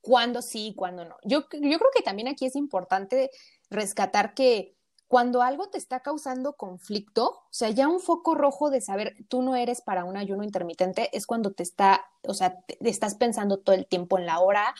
cuándo 0.00 0.42
sí 0.42 0.68
y 0.68 0.74
cuándo 0.74 1.04
no. 1.04 1.16
Yo, 1.24 1.40
yo 1.52 1.78
creo 1.78 1.90
que 1.94 2.02
también 2.02 2.28
aquí 2.28 2.46
es 2.46 2.56
importante 2.56 3.30
rescatar 3.70 4.34
que 4.34 4.76
cuando 5.08 5.42
algo 5.42 5.68
te 5.68 5.78
está 5.78 6.00
causando 6.00 6.54
conflicto, 6.54 7.28
o 7.28 7.48
sea, 7.50 7.70
ya 7.70 7.88
un 7.88 8.00
foco 8.00 8.34
rojo 8.34 8.70
de 8.70 8.80
saber 8.80 9.14
tú 9.28 9.42
no 9.42 9.54
eres 9.54 9.80
para 9.80 10.04
un 10.04 10.16
ayuno 10.16 10.42
intermitente 10.42 11.10
es 11.16 11.26
cuando 11.26 11.52
te 11.52 11.62
está, 11.62 12.06
o 12.22 12.34
sea, 12.34 12.60
te 12.60 12.76
estás 12.88 13.14
pensando 13.14 13.58
todo 13.58 13.74
el 13.76 13.86
tiempo 13.86 14.18
en 14.18 14.26
la 14.26 14.40
hora, 14.40 14.74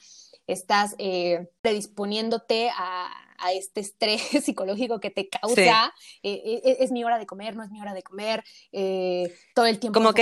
estás 0.46 0.94
eh, 0.98 1.48
predisponiéndote 1.60 2.70
a, 2.76 3.22
este 3.52 3.80
estrés 3.80 4.22
psicológico 4.44 4.98
que 4.98 5.10
te 5.10 5.28
causa, 5.28 5.94
eh, 6.22 6.62
eh, 6.64 6.76
es 6.80 6.90
mi 6.90 7.04
hora 7.04 7.18
de 7.18 7.26
comer, 7.26 7.54
no 7.54 7.62
es 7.62 7.70
mi 7.70 7.80
hora 7.80 7.94
de 7.94 8.02
comer, 8.02 8.42
todo 9.54 9.66
el 9.66 9.78
tiempo 9.78 10.00
como 10.00 10.14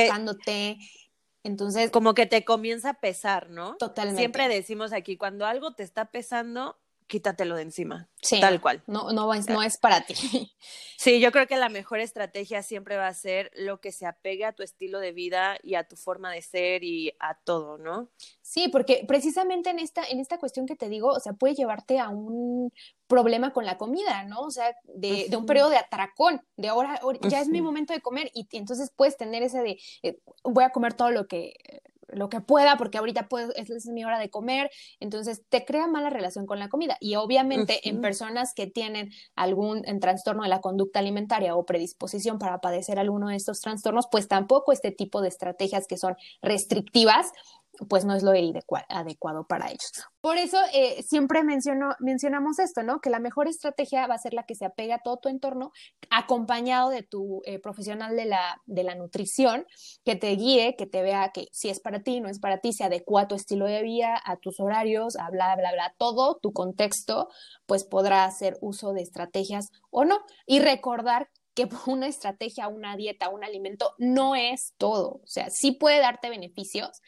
Entonces. 1.45 1.91
Como 1.91 2.15
que 2.15 2.27
te 2.27 2.45
comienza 2.45 2.91
a 2.91 2.95
pesar, 2.95 3.51
¿no? 3.51 3.77
Totalmente. 3.77 4.19
Siempre 4.19 4.49
decimos 4.49 4.93
aquí, 4.93 5.17
cuando 5.17 5.47
algo 5.47 5.75
te 5.75 5.83
está 5.83 6.07
pesando, 6.07 6.77
quítatelo 7.07 7.57
de 7.57 7.63
encima. 7.63 8.09
Sí, 8.23 8.41
tal 8.41 8.61
cual. 8.61 8.83
No, 8.87 9.13
no, 9.13 9.33
es, 9.35 9.49
no 9.49 9.63
es 9.63 9.79
para 9.79 10.05
ti. 10.05 10.15
Sí, 10.97 11.21
yo 11.21 11.33
creo 11.33 11.47
que 11.47 11.57
la 11.57 11.69
mejor 11.69 12.01
estrategia 12.01 12.63
siempre 12.63 12.97
va 12.97 13.09
a 13.09 13.15
ser 13.15 13.51
lo 13.57 13.79
que 13.79 13.93
se 13.93 14.07
apegue 14.07 14.47
a 14.47 14.53
tu 14.53 14.63
estilo 14.63 15.01
de 15.01 15.13
vida 15.13 15.59
y 15.63 15.75
a 15.75 15.87
tu 15.87 15.97
forma 15.97 16.33
de 16.33 16.41
ser 16.41 16.83
y 16.83 17.13
a 17.19 17.35
todo, 17.35 17.77
¿no? 17.77 18.09
Sí, 18.41 18.69
porque 18.69 19.05
precisamente 19.07 19.69
en 19.69 19.81
esta, 19.81 20.03
en 20.05 20.21
esta 20.21 20.39
cuestión 20.39 20.65
que 20.67 20.77
te 20.77 20.89
digo, 20.89 21.09
o 21.09 21.21
sea, 21.21 21.35
puede 21.35 21.55
llevarte 21.55 21.99
a 21.99 22.09
un 22.09 22.73
problema 23.07 23.53
con 23.53 23.67
la 23.67 23.77
comida, 23.77 24.25
¿no? 24.25 24.41
O 24.43 24.51
sea, 24.51 24.75
de, 24.85 25.27
de 25.29 25.37
un 25.37 25.45
periodo 25.45 25.69
de 25.69 25.77
atracón, 25.77 26.41
de 26.57 26.69
ahora, 26.69 26.99
ya 27.29 27.41
es 27.41 27.49
mi 27.49 27.61
momento 27.61 27.93
de 27.93 28.01
comer 28.01 28.31
y, 28.33 28.49
entonces 28.53 28.91
puedes 28.95 29.17
tener 29.17 29.43
ese 29.43 29.61
de, 29.61 29.79
eh, 30.03 30.21
voy 30.43 30.65
a 30.65 30.71
comer 30.71 30.95
todo 30.95 31.11
lo 31.11 31.27
que 31.27 31.55
lo 32.09 32.29
que 32.29 32.41
pueda, 32.41 32.77
porque 32.77 32.99
ahorita 32.99 33.29
puedo, 33.29 33.53
es, 33.55 33.87
mi 33.87 34.05
hora 34.05 34.19
de 34.19 34.31
comer, 34.31 34.71
entonces 35.01 35.43
te 35.49 35.65
crea 35.65 35.87
mala 35.87 36.11
relación 36.11 36.47
con 36.47 36.59
la 36.59 36.69
comida. 36.69 36.97
Y 37.01 37.17
obviamente 37.17 37.89
en 37.89 38.01
personas 38.01 38.55
que 38.55 38.67
tienen 38.67 39.11
algún 39.35 39.83
trastorno 40.01 40.43
de 40.43 40.49
la 40.49 40.61
conducta 40.61 40.99
alimentaria 40.99 41.57
o 41.57 41.65
predisposición 41.65 42.39
para 42.39 42.61
padecer 42.61 42.99
alguno 42.99 43.29
de 43.29 43.37
estos 43.37 43.61
trastornos, 43.61 44.07
pues 44.11 44.29
tampoco 44.29 44.73
este 44.73 44.91
tipo 44.91 45.23
de 45.23 45.29
estrategias 45.29 45.87
que 45.87 45.97
son 45.97 46.17
restrictivas 46.43 47.33
pues 47.89 48.05
no 48.05 48.15
es 48.15 48.23
lo 48.23 48.33
adecuado 48.89 49.47
para 49.47 49.69
ellos. 49.69 49.93
Por 50.21 50.37
eso 50.39 50.59
eh, 50.73 51.03
siempre 51.03 51.43
menciono, 51.43 51.95
mencionamos 52.01 52.59
esto, 52.59 52.83
¿no? 52.83 53.01
Que 53.01 53.11
la 53.11 53.19
mejor 53.19 53.49
estrategia 53.49 54.07
va 54.07 54.15
a 54.15 54.19
ser 54.19 54.35
la 54.35 54.45
que 54.45 54.55
se 54.55 54.65
apega 54.65 54.97
a 54.97 55.03
todo 55.03 55.19
tu 55.19 55.29
entorno, 55.29 55.73
acompañado 56.11 56.91
de 56.91 57.03
tu 57.03 57.43
eh, 57.45 57.59
profesional 57.59 58.17
de 58.17 58.27
la, 58.27 58.61
de 58.67 58.85
la 58.85 58.95
nutrición, 58.95 59.67
que 60.05 60.17
te 60.17 60.31
guíe, 60.37 60.77
que 60.77 60.87
te 60.87 61.03
vea 61.03 61.31
que 61.33 61.49
si 61.53 61.69
es 61.69 61.81
para 61.81 62.03
ti, 62.03 62.21
no 62.21 62.29
es 62.29 62.39
para 62.39 62.59
ti, 62.59 62.73
se 62.73 62.85
adecua 62.85 63.23
a 63.23 63.29
tu 63.29 63.35
estilo 63.35 63.67
de 63.67 63.83
vida, 63.83 64.21
a 64.25 64.37
tus 64.37 64.61
horarios, 64.61 65.17
a 65.17 65.31
bla, 65.31 65.55
bla, 65.57 65.73
bla, 65.73 65.95
todo 65.99 66.39
tu 66.41 66.53
contexto, 66.53 67.29
pues 67.67 67.85
podrá 67.85 68.25
hacer 68.25 68.57
uso 68.61 68.93
de 68.93 69.03
estrategias 69.03 69.71
o 69.91 70.05
no. 70.05 70.19
Y 70.47 70.61
recordar 70.61 71.29
que 71.55 71.69
una 71.87 72.07
estrategia, 72.07 72.69
una 72.69 72.97
dieta, 72.97 73.29
un 73.29 73.45
alimento 73.45 73.95
no 73.99 74.35
es 74.35 74.75
todo. 74.77 75.21
O 75.23 75.27
sea, 75.27 75.49
sí 75.51 75.73
puede 75.73 76.01
darte 76.01 76.29
beneficios, 76.29 77.01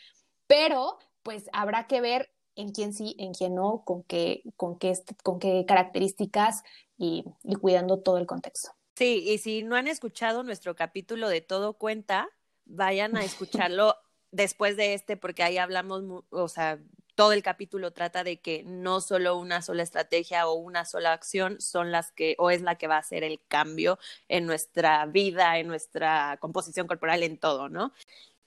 pero 0.46 0.98
pues 1.22 1.48
habrá 1.52 1.86
que 1.86 2.00
ver 2.00 2.30
en 2.56 2.70
quién 2.70 2.92
sí, 2.92 3.14
en 3.18 3.34
quién 3.34 3.54
no, 3.54 3.82
con 3.84 4.02
qué, 4.02 4.42
con 4.56 4.78
qué, 4.78 4.94
con 5.22 5.38
qué 5.38 5.64
características 5.66 6.64
y, 6.96 7.24
cuidando 7.60 7.98
todo 8.00 8.18
el 8.18 8.26
contexto. 8.26 8.70
Sí, 8.94 9.24
y 9.28 9.38
si 9.38 9.62
no 9.62 9.76
han 9.76 9.88
escuchado 9.88 10.42
nuestro 10.42 10.74
capítulo 10.74 11.28
de 11.28 11.42
Todo 11.42 11.74
Cuenta, 11.74 12.28
vayan 12.64 13.16
a 13.16 13.24
escucharlo 13.24 13.96
después 14.30 14.76
de 14.76 14.94
este, 14.94 15.16
porque 15.16 15.42
ahí 15.42 15.58
hablamos, 15.58 16.24
o 16.30 16.48
sea, 16.48 16.78
todo 17.14 17.32
el 17.32 17.42
capítulo 17.42 17.92
trata 17.92 18.24
de 18.24 18.40
que 18.40 18.62
no 18.64 19.00
solo 19.00 19.38
una 19.38 19.62
sola 19.62 19.82
estrategia 19.82 20.46
o 20.48 20.54
una 20.54 20.84
sola 20.84 21.12
acción 21.12 21.60
son 21.60 21.90
las 21.90 22.12
que, 22.12 22.36
o 22.38 22.50
es 22.50 22.60
la 22.62 22.76
que 22.76 22.88
va 22.88 22.96
a 22.96 23.00
hacer 23.00 23.24
el 23.24 23.40
cambio 23.48 23.98
en 24.28 24.46
nuestra 24.46 25.04
vida, 25.06 25.58
en 25.58 25.66
nuestra 25.66 26.36
composición 26.40 26.86
corporal, 26.86 27.22
en 27.22 27.38
todo, 27.38 27.68
¿no? 27.68 27.92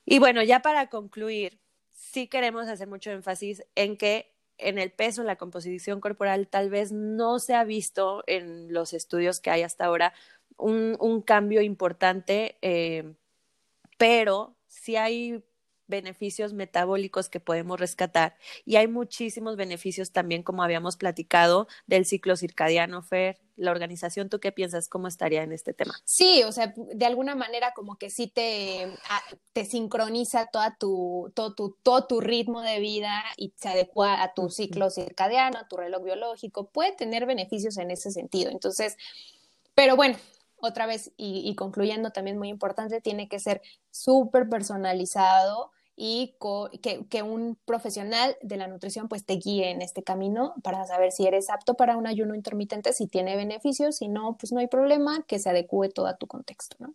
Y 0.06 0.20
bueno, 0.20 0.44
ya 0.44 0.62
para 0.62 0.88
concluir, 0.90 1.60
sí 2.00 2.28
queremos 2.28 2.68
hacer 2.68 2.88
mucho 2.88 3.12
énfasis 3.12 3.64
en 3.76 3.98
que 3.98 4.34
en 4.58 4.78
el 4.78 4.92
peso, 4.92 5.22
en 5.22 5.28
la 5.28 5.38
composición 5.38 6.00
corporal, 6.02 6.48
tal 6.48 6.70
vez 6.70 6.92
no 6.92 7.40
se 7.40 7.56
ha 7.56 7.64
visto 7.64 8.24
en 8.28 8.74
los 8.74 8.94
estudios 8.94 9.40
que 9.40 9.52
hay 9.52 9.64
hasta 9.64 9.86
ahora 9.86 10.14
un, 10.58 11.22
cambio 11.26 11.62
importante, 11.62 12.58
eh, 12.62 13.14
pero 13.98 14.56
sí 14.68 14.96
hay 14.96 15.44
beneficios 15.90 16.54
metabólicos 16.54 17.28
que 17.28 17.40
podemos 17.40 17.80
rescatar 17.80 18.36
y 18.66 18.78
hay 18.78 18.88
muchísimos 18.88 19.56
beneficios 19.56 20.12
también, 20.12 20.44
como 20.44 20.64
habíamos 20.64 20.96
platicado, 20.96 21.68
del 21.88 22.06
ciclo 22.06 22.36
circadiano, 22.36 23.02
Fer. 23.02 23.40
La 23.56 23.72
organización, 23.72 24.30
¿tú 24.30 24.40
qué 24.40 24.54
piensas? 24.54 24.88
¿Cómo 24.88 25.10
estaría 25.10 25.44
en 25.44 25.52
este 25.52 25.74
tema? 25.74 25.94
Sí, 26.06 26.44
o 26.44 26.52
sea, 26.54 26.74
de 26.78 27.06
alguna 27.06 27.36
manera 27.36 27.74
como 27.74 27.98
que 27.98 28.10
sí 28.10 28.28
te, 28.28 28.86
ah, 29.10 29.22
te 29.52 29.66
sincroniza 29.66 30.46
toda 30.46 30.78
tu, 30.78 31.32
todo, 31.36 31.56
tu, 31.56 31.76
todo 31.84 32.06
tu 32.06 32.22
ritmo 32.22 32.62
de 32.62 32.80
vida 32.80 33.22
y 33.36 33.54
se 33.58 33.68
adecua 33.68 34.24
a 34.24 34.34
tu 34.34 34.50
ciclo 34.50 34.90
circadiano, 34.90 35.58
a 35.58 35.68
tu 35.68 35.76
reloj 35.76 36.04
biológico. 36.04 36.70
Puede 36.70 36.94
tener 36.94 37.26
beneficios 37.26 37.78
en 37.78 37.92
ese 37.92 38.12
sentido. 38.12 38.50
Entonces, 38.50 38.96
pero 39.76 39.98
bueno, 39.98 40.18
otra 40.62 40.86
vez, 40.86 41.12
y, 41.18 41.50
y 41.50 41.56
concluyendo 41.56 42.12
también 42.12 42.38
muy 42.38 42.48
importante, 42.48 43.02
tiene 43.02 43.28
que 43.28 43.40
ser 43.40 43.62
súper 43.92 44.48
personalizado 44.48 45.72
y 46.02 46.38
que, 47.10 47.24
un 47.24 47.58
profesional 47.66 48.38
de 48.42 48.56
la 48.56 48.68
nutrición 48.68 49.10
pues 49.10 49.26
te 49.26 49.34
guíe 49.34 49.70
en 49.70 49.82
este 49.82 50.02
camino 50.02 50.54
para 50.64 50.86
saber 50.86 51.12
si 51.12 51.28
eres 51.28 51.50
apto 51.50 51.74
para 51.74 51.98
un 51.98 52.08
ayuno 52.08 52.36
intermitente, 52.36 52.94
si 52.94 53.06
tiene 53.06 53.36
beneficios, 53.36 53.98
si 53.98 54.08
no, 54.08 54.38
pues 54.40 54.54
no 54.54 54.62
hay 54.62 54.68
problema, 54.68 55.26
que 55.28 55.40
se 55.40 55.50
adecue 55.50 55.90
todo 55.90 56.08
a 56.08 56.16
tu 56.16 56.26
contexto, 56.26 56.78
¿no? 56.80 56.94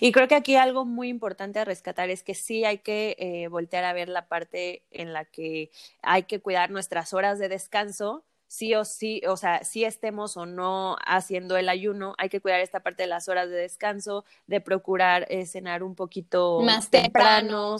Y 0.00 0.12
creo 0.12 0.28
que 0.28 0.34
aquí 0.34 0.56
algo 0.56 0.84
muy 0.84 1.08
importante 1.08 1.58
a 1.58 1.64
rescatar 1.64 2.10
es 2.10 2.22
que 2.22 2.34
sí 2.34 2.64
hay 2.64 2.78
que 2.78 3.16
eh, 3.18 3.48
voltear 3.48 3.84
a 3.84 3.94
ver 3.94 4.10
la 4.10 4.28
parte 4.28 4.84
en 4.90 5.14
la 5.14 5.24
que 5.24 5.70
hay 6.02 6.24
que 6.24 6.40
cuidar 6.40 6.70
nuestras 6.70 7.14
horas 7.14 7.38
de 7.38 7.48
descanso 7.48 8.24
sí 8.48 8.74
o 8.74 8.84
sí, 8.84 9.22
o 9.28 9.36
sea, 9.36 9.64
si 9.64 9.84
estemos 9.84 10.36
o 10.36 10.46
no 10.46 10.96
haciendo 11.06 11.56
el 11.56 11.68
ayuno, 11.68 12.14
hay 12.18 12.28
que 12.28 12.40
cuidar 12.40 12.60
esta 12.60 12.80
parte 12.80 13.02
de 13.02 13.08
las 13.08 13.28
horas 13.28 13.50
de 13.50 13.56
descanso, 13.56 14.24
de 14.46 14.60
procurar 14.60 15.26
eh, 15.28 15.46
cenar 15.46 15.82
un 15.82 15.94
poquito 15.94 16.60
más 16.60 16.90
temprano. 16.90 17.76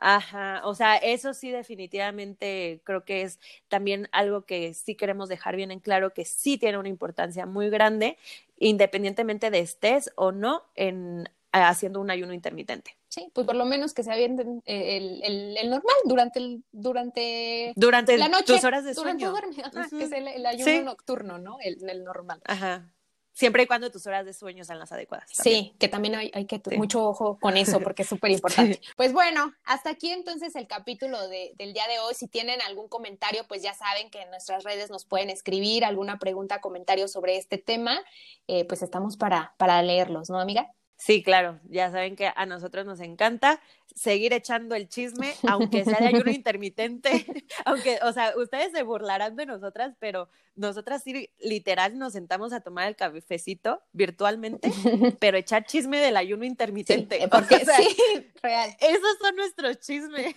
Ajá, 0.00 0.62
o 0.64 0.74
sea, 0.74 0.96
eso 0.96 1.34
sí 1.34 1.50
definitivamente 1.50 2.80
creo 2.84 3.04
que 3.04 3.22
es 3.22 3.40
también 3.68 4.08
algo 4.12 4.42
que 4.42 4.74
sí 4.74 4.94
queremos 4.94 5.28
dejar 5.28 5.56
bien 5.56 5.70
en 5.70 5.80
claro 5.80 6.12
que 6.12 6.24
sí 6.24 6.58
tiene 6.58 6.78
una 6.78 6.88
importancia 6.88 7.46
muy 7.46 7.70
grande, 7.70 8.18
independientemente 8.58 9.50
de 9.50 9.60
estés 9.60 10.12
o 10.16 10.32
no 10.32 10.62
en 10.74 11.28
haciendo 11.52 12.00
un 12.00 12.10
ayuno 12.10 12.32
intermitente. 12.32 12.96
Sí, 13.14 13.30
pues 13.32 13.46
por 13.46 13.54
lo 13.54 13.64
menos 13.64 13.94
que 13.94 14.02
se 14.02 14.10
avienten 14.10 14.60
eh, 14.66 14.96
el, 15.22 15.56
el, 15.56 15.70
normal 15.70 15.94
durante 16.04 16.40
el, 16.40 16.64
durante, 16.72 17.72
durante 17.76 18.18
la 18.18 18.28
noche, 18.28 18.54
tus 18.54 18.64
horas 18.64 18.82
de 18.82 18.92
sueño. 18.92 19.30
Durante 19.30 19.62
que 19.96 20.02
es 20.02 20.10
el, 20.10 20.44
ayuno 20.44 20.82
nocturno, 20.82 21.38
¿no? 21.38 21.58
El, 21.60 22.02
normal. 22.02 22.42
Ajá. 22.44 22.90
Siempre 23.32 23.62
y 23.62 23.66
cuando 23.68 23.92
tus 23.92 24.04
horas 24.08 24.26
de 24.26 24.32
sueño 24.32 24.64
sean 24.64 24.80
las 24.80 24.90
adecuadas. 24.90 25.30
Sí, 25.30 25.76
que 25.78 25.86
también 25.86 26.16
hay, 26.16 26.32
hay 26.34 26.46
que 26.46 26.58
tener 26.58 26.76
mucho 26.76 27.04
ojo 27.04 27.38
con 27.38 27.56
eso 27.56 27.78
porque 27.78 28.02
es 28.02 28.08
súper 28.08 28.30
importante. 28.32 28.80
Pues 28.96 29.12
bueno, 29.12 29.54
hasta 29.62 29.90
aquí 29.90 30.10
entonces 30.10 30.56
el 30.56 30.66
capítulo 30.66 31.28
de, 31.28 31.52
del 31.56 31.72
día 31.72 31.86
de 31.86 32.00
hoy. 32.00 32.14
Si 32.14 32.26
tienen 32.26 32.60
algún 32.62 32.88
comentario, 32.88 33.46
pues 33.46 33.62
ya 33.62 33.74
saben 33.74 34.10
que 34.10 34.22
en 34.22 34.30
nuestras 34.30 34.64
redes 34.64 34.90
nos 34.90 35.04
pueden 35.04 35.30
escribir 35.30 35.84
alguna 35.84 36.18
pregunta, 36.18 36.60
comentario 36.60 37.06
sobre 37.06 37.36
este 37.36 37.58
tema. 37.58 38.00
Eh, 38.48 38.64
pues 38.64 38.82
estamos 38.82 39.16
para, 39.16 39.54
para 39.56 39.80
leerlos, 39.82 40.30
¿no, 40.30 40.40
amiga? 40.40 40.72
Sí, 41.04 41.22
claro, 41.22 41.60
ya 41.68 41.90
saben 41.90 42.16
que 42.16 42.32
a 42.34 42.46
nosotros 42.46 42.86
nos 42.86 42.98
encanta 43.00 43.60
seguir 43.94 44.32
echando 44.32 44.74
el 44.74 44.88
chisme, 44.88 45.34
aunque 45.46 45.84
sea 45.84 45.98
de 46.00 46.06
ayuno 46.06 46.30
intermitente, 46.30 47.26
aunque, 47.66 47.98
o 48.04 48.12
sea, 48.14 48.32
ustedes 48.38 48.72
se 48.72 48.82
burlarán 48.84 49.36
de 49.36 49.44
nosotras, 49.44 49.94
pero 49.98 50.30
nosotras 50.56 51.02
sí, 51.02 51.28
literal, 51.40 51.98
nos 51.98 52.14
sentamos 52.14 52.54
a 52.54 52.60
tomar 52.60 52.88
el 52.88 52.96
cafecito 52.96 53.82
virtualmente, 53.92 54.72
pero 55.20 55.36
echar 55.36 55.66
chisme 55.66 55.98
del 55.98 56.16
ayuno 56.16 56.46
intermitente. 56.46 57.20
Sí, 57.20 57.26
porque 57.30 57.58
sí, 57.58 58.26
real. 58.42 58.74
Esos 58.80 59.18
son 59.20 59.36
nuestros 59.36 59.80
chismes. 59.80 60.34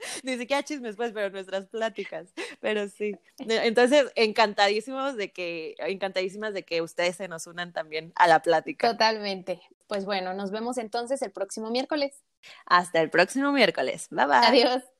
Ni 0.22 0.36
siquiera 0.36 0.62
chismes, 0.62 0.96
pues, 0.96 1.12
pero 1.12 1.30
nuestras 1.30 1.66
pláticas. 1.66 2.32
Pero 2.60 2.88
sí. 2.88 3.16
Entonces, 3.38 4.10
encantadísimos 4.14 5.16
de 5.16 5.32
que, 5.32 5.74
encantadísimas 5.78 6.54
de 6.54 6.64
que 6.64 6.82
ustedes 6.82 7.16
se 7.16 7.28
nos 7.28 7.46
unan 7.46 7.72
también 7.72 8.12
a 8.16 8.26
la 8.26 8.42
plática. 8.42 8.90
Totalmente. 8.90 9.60
Pues 9.86 10.04
bueno, 10.04 10.34
nos 10.34 10.50
vemos 10.50 10.78
entonces 10.78 11.22
el 11.22 11.32
próximo 11.32 11.70
miércoles. 11.70 12.22
Hasta 12.66 13.00
el 13.00 13.10
próximo 13.10 13.52
miércoles. 13.52 14.08
Bye 14.10 14.26
bye. 14.26 14.36
Adiós. 14.36 14.99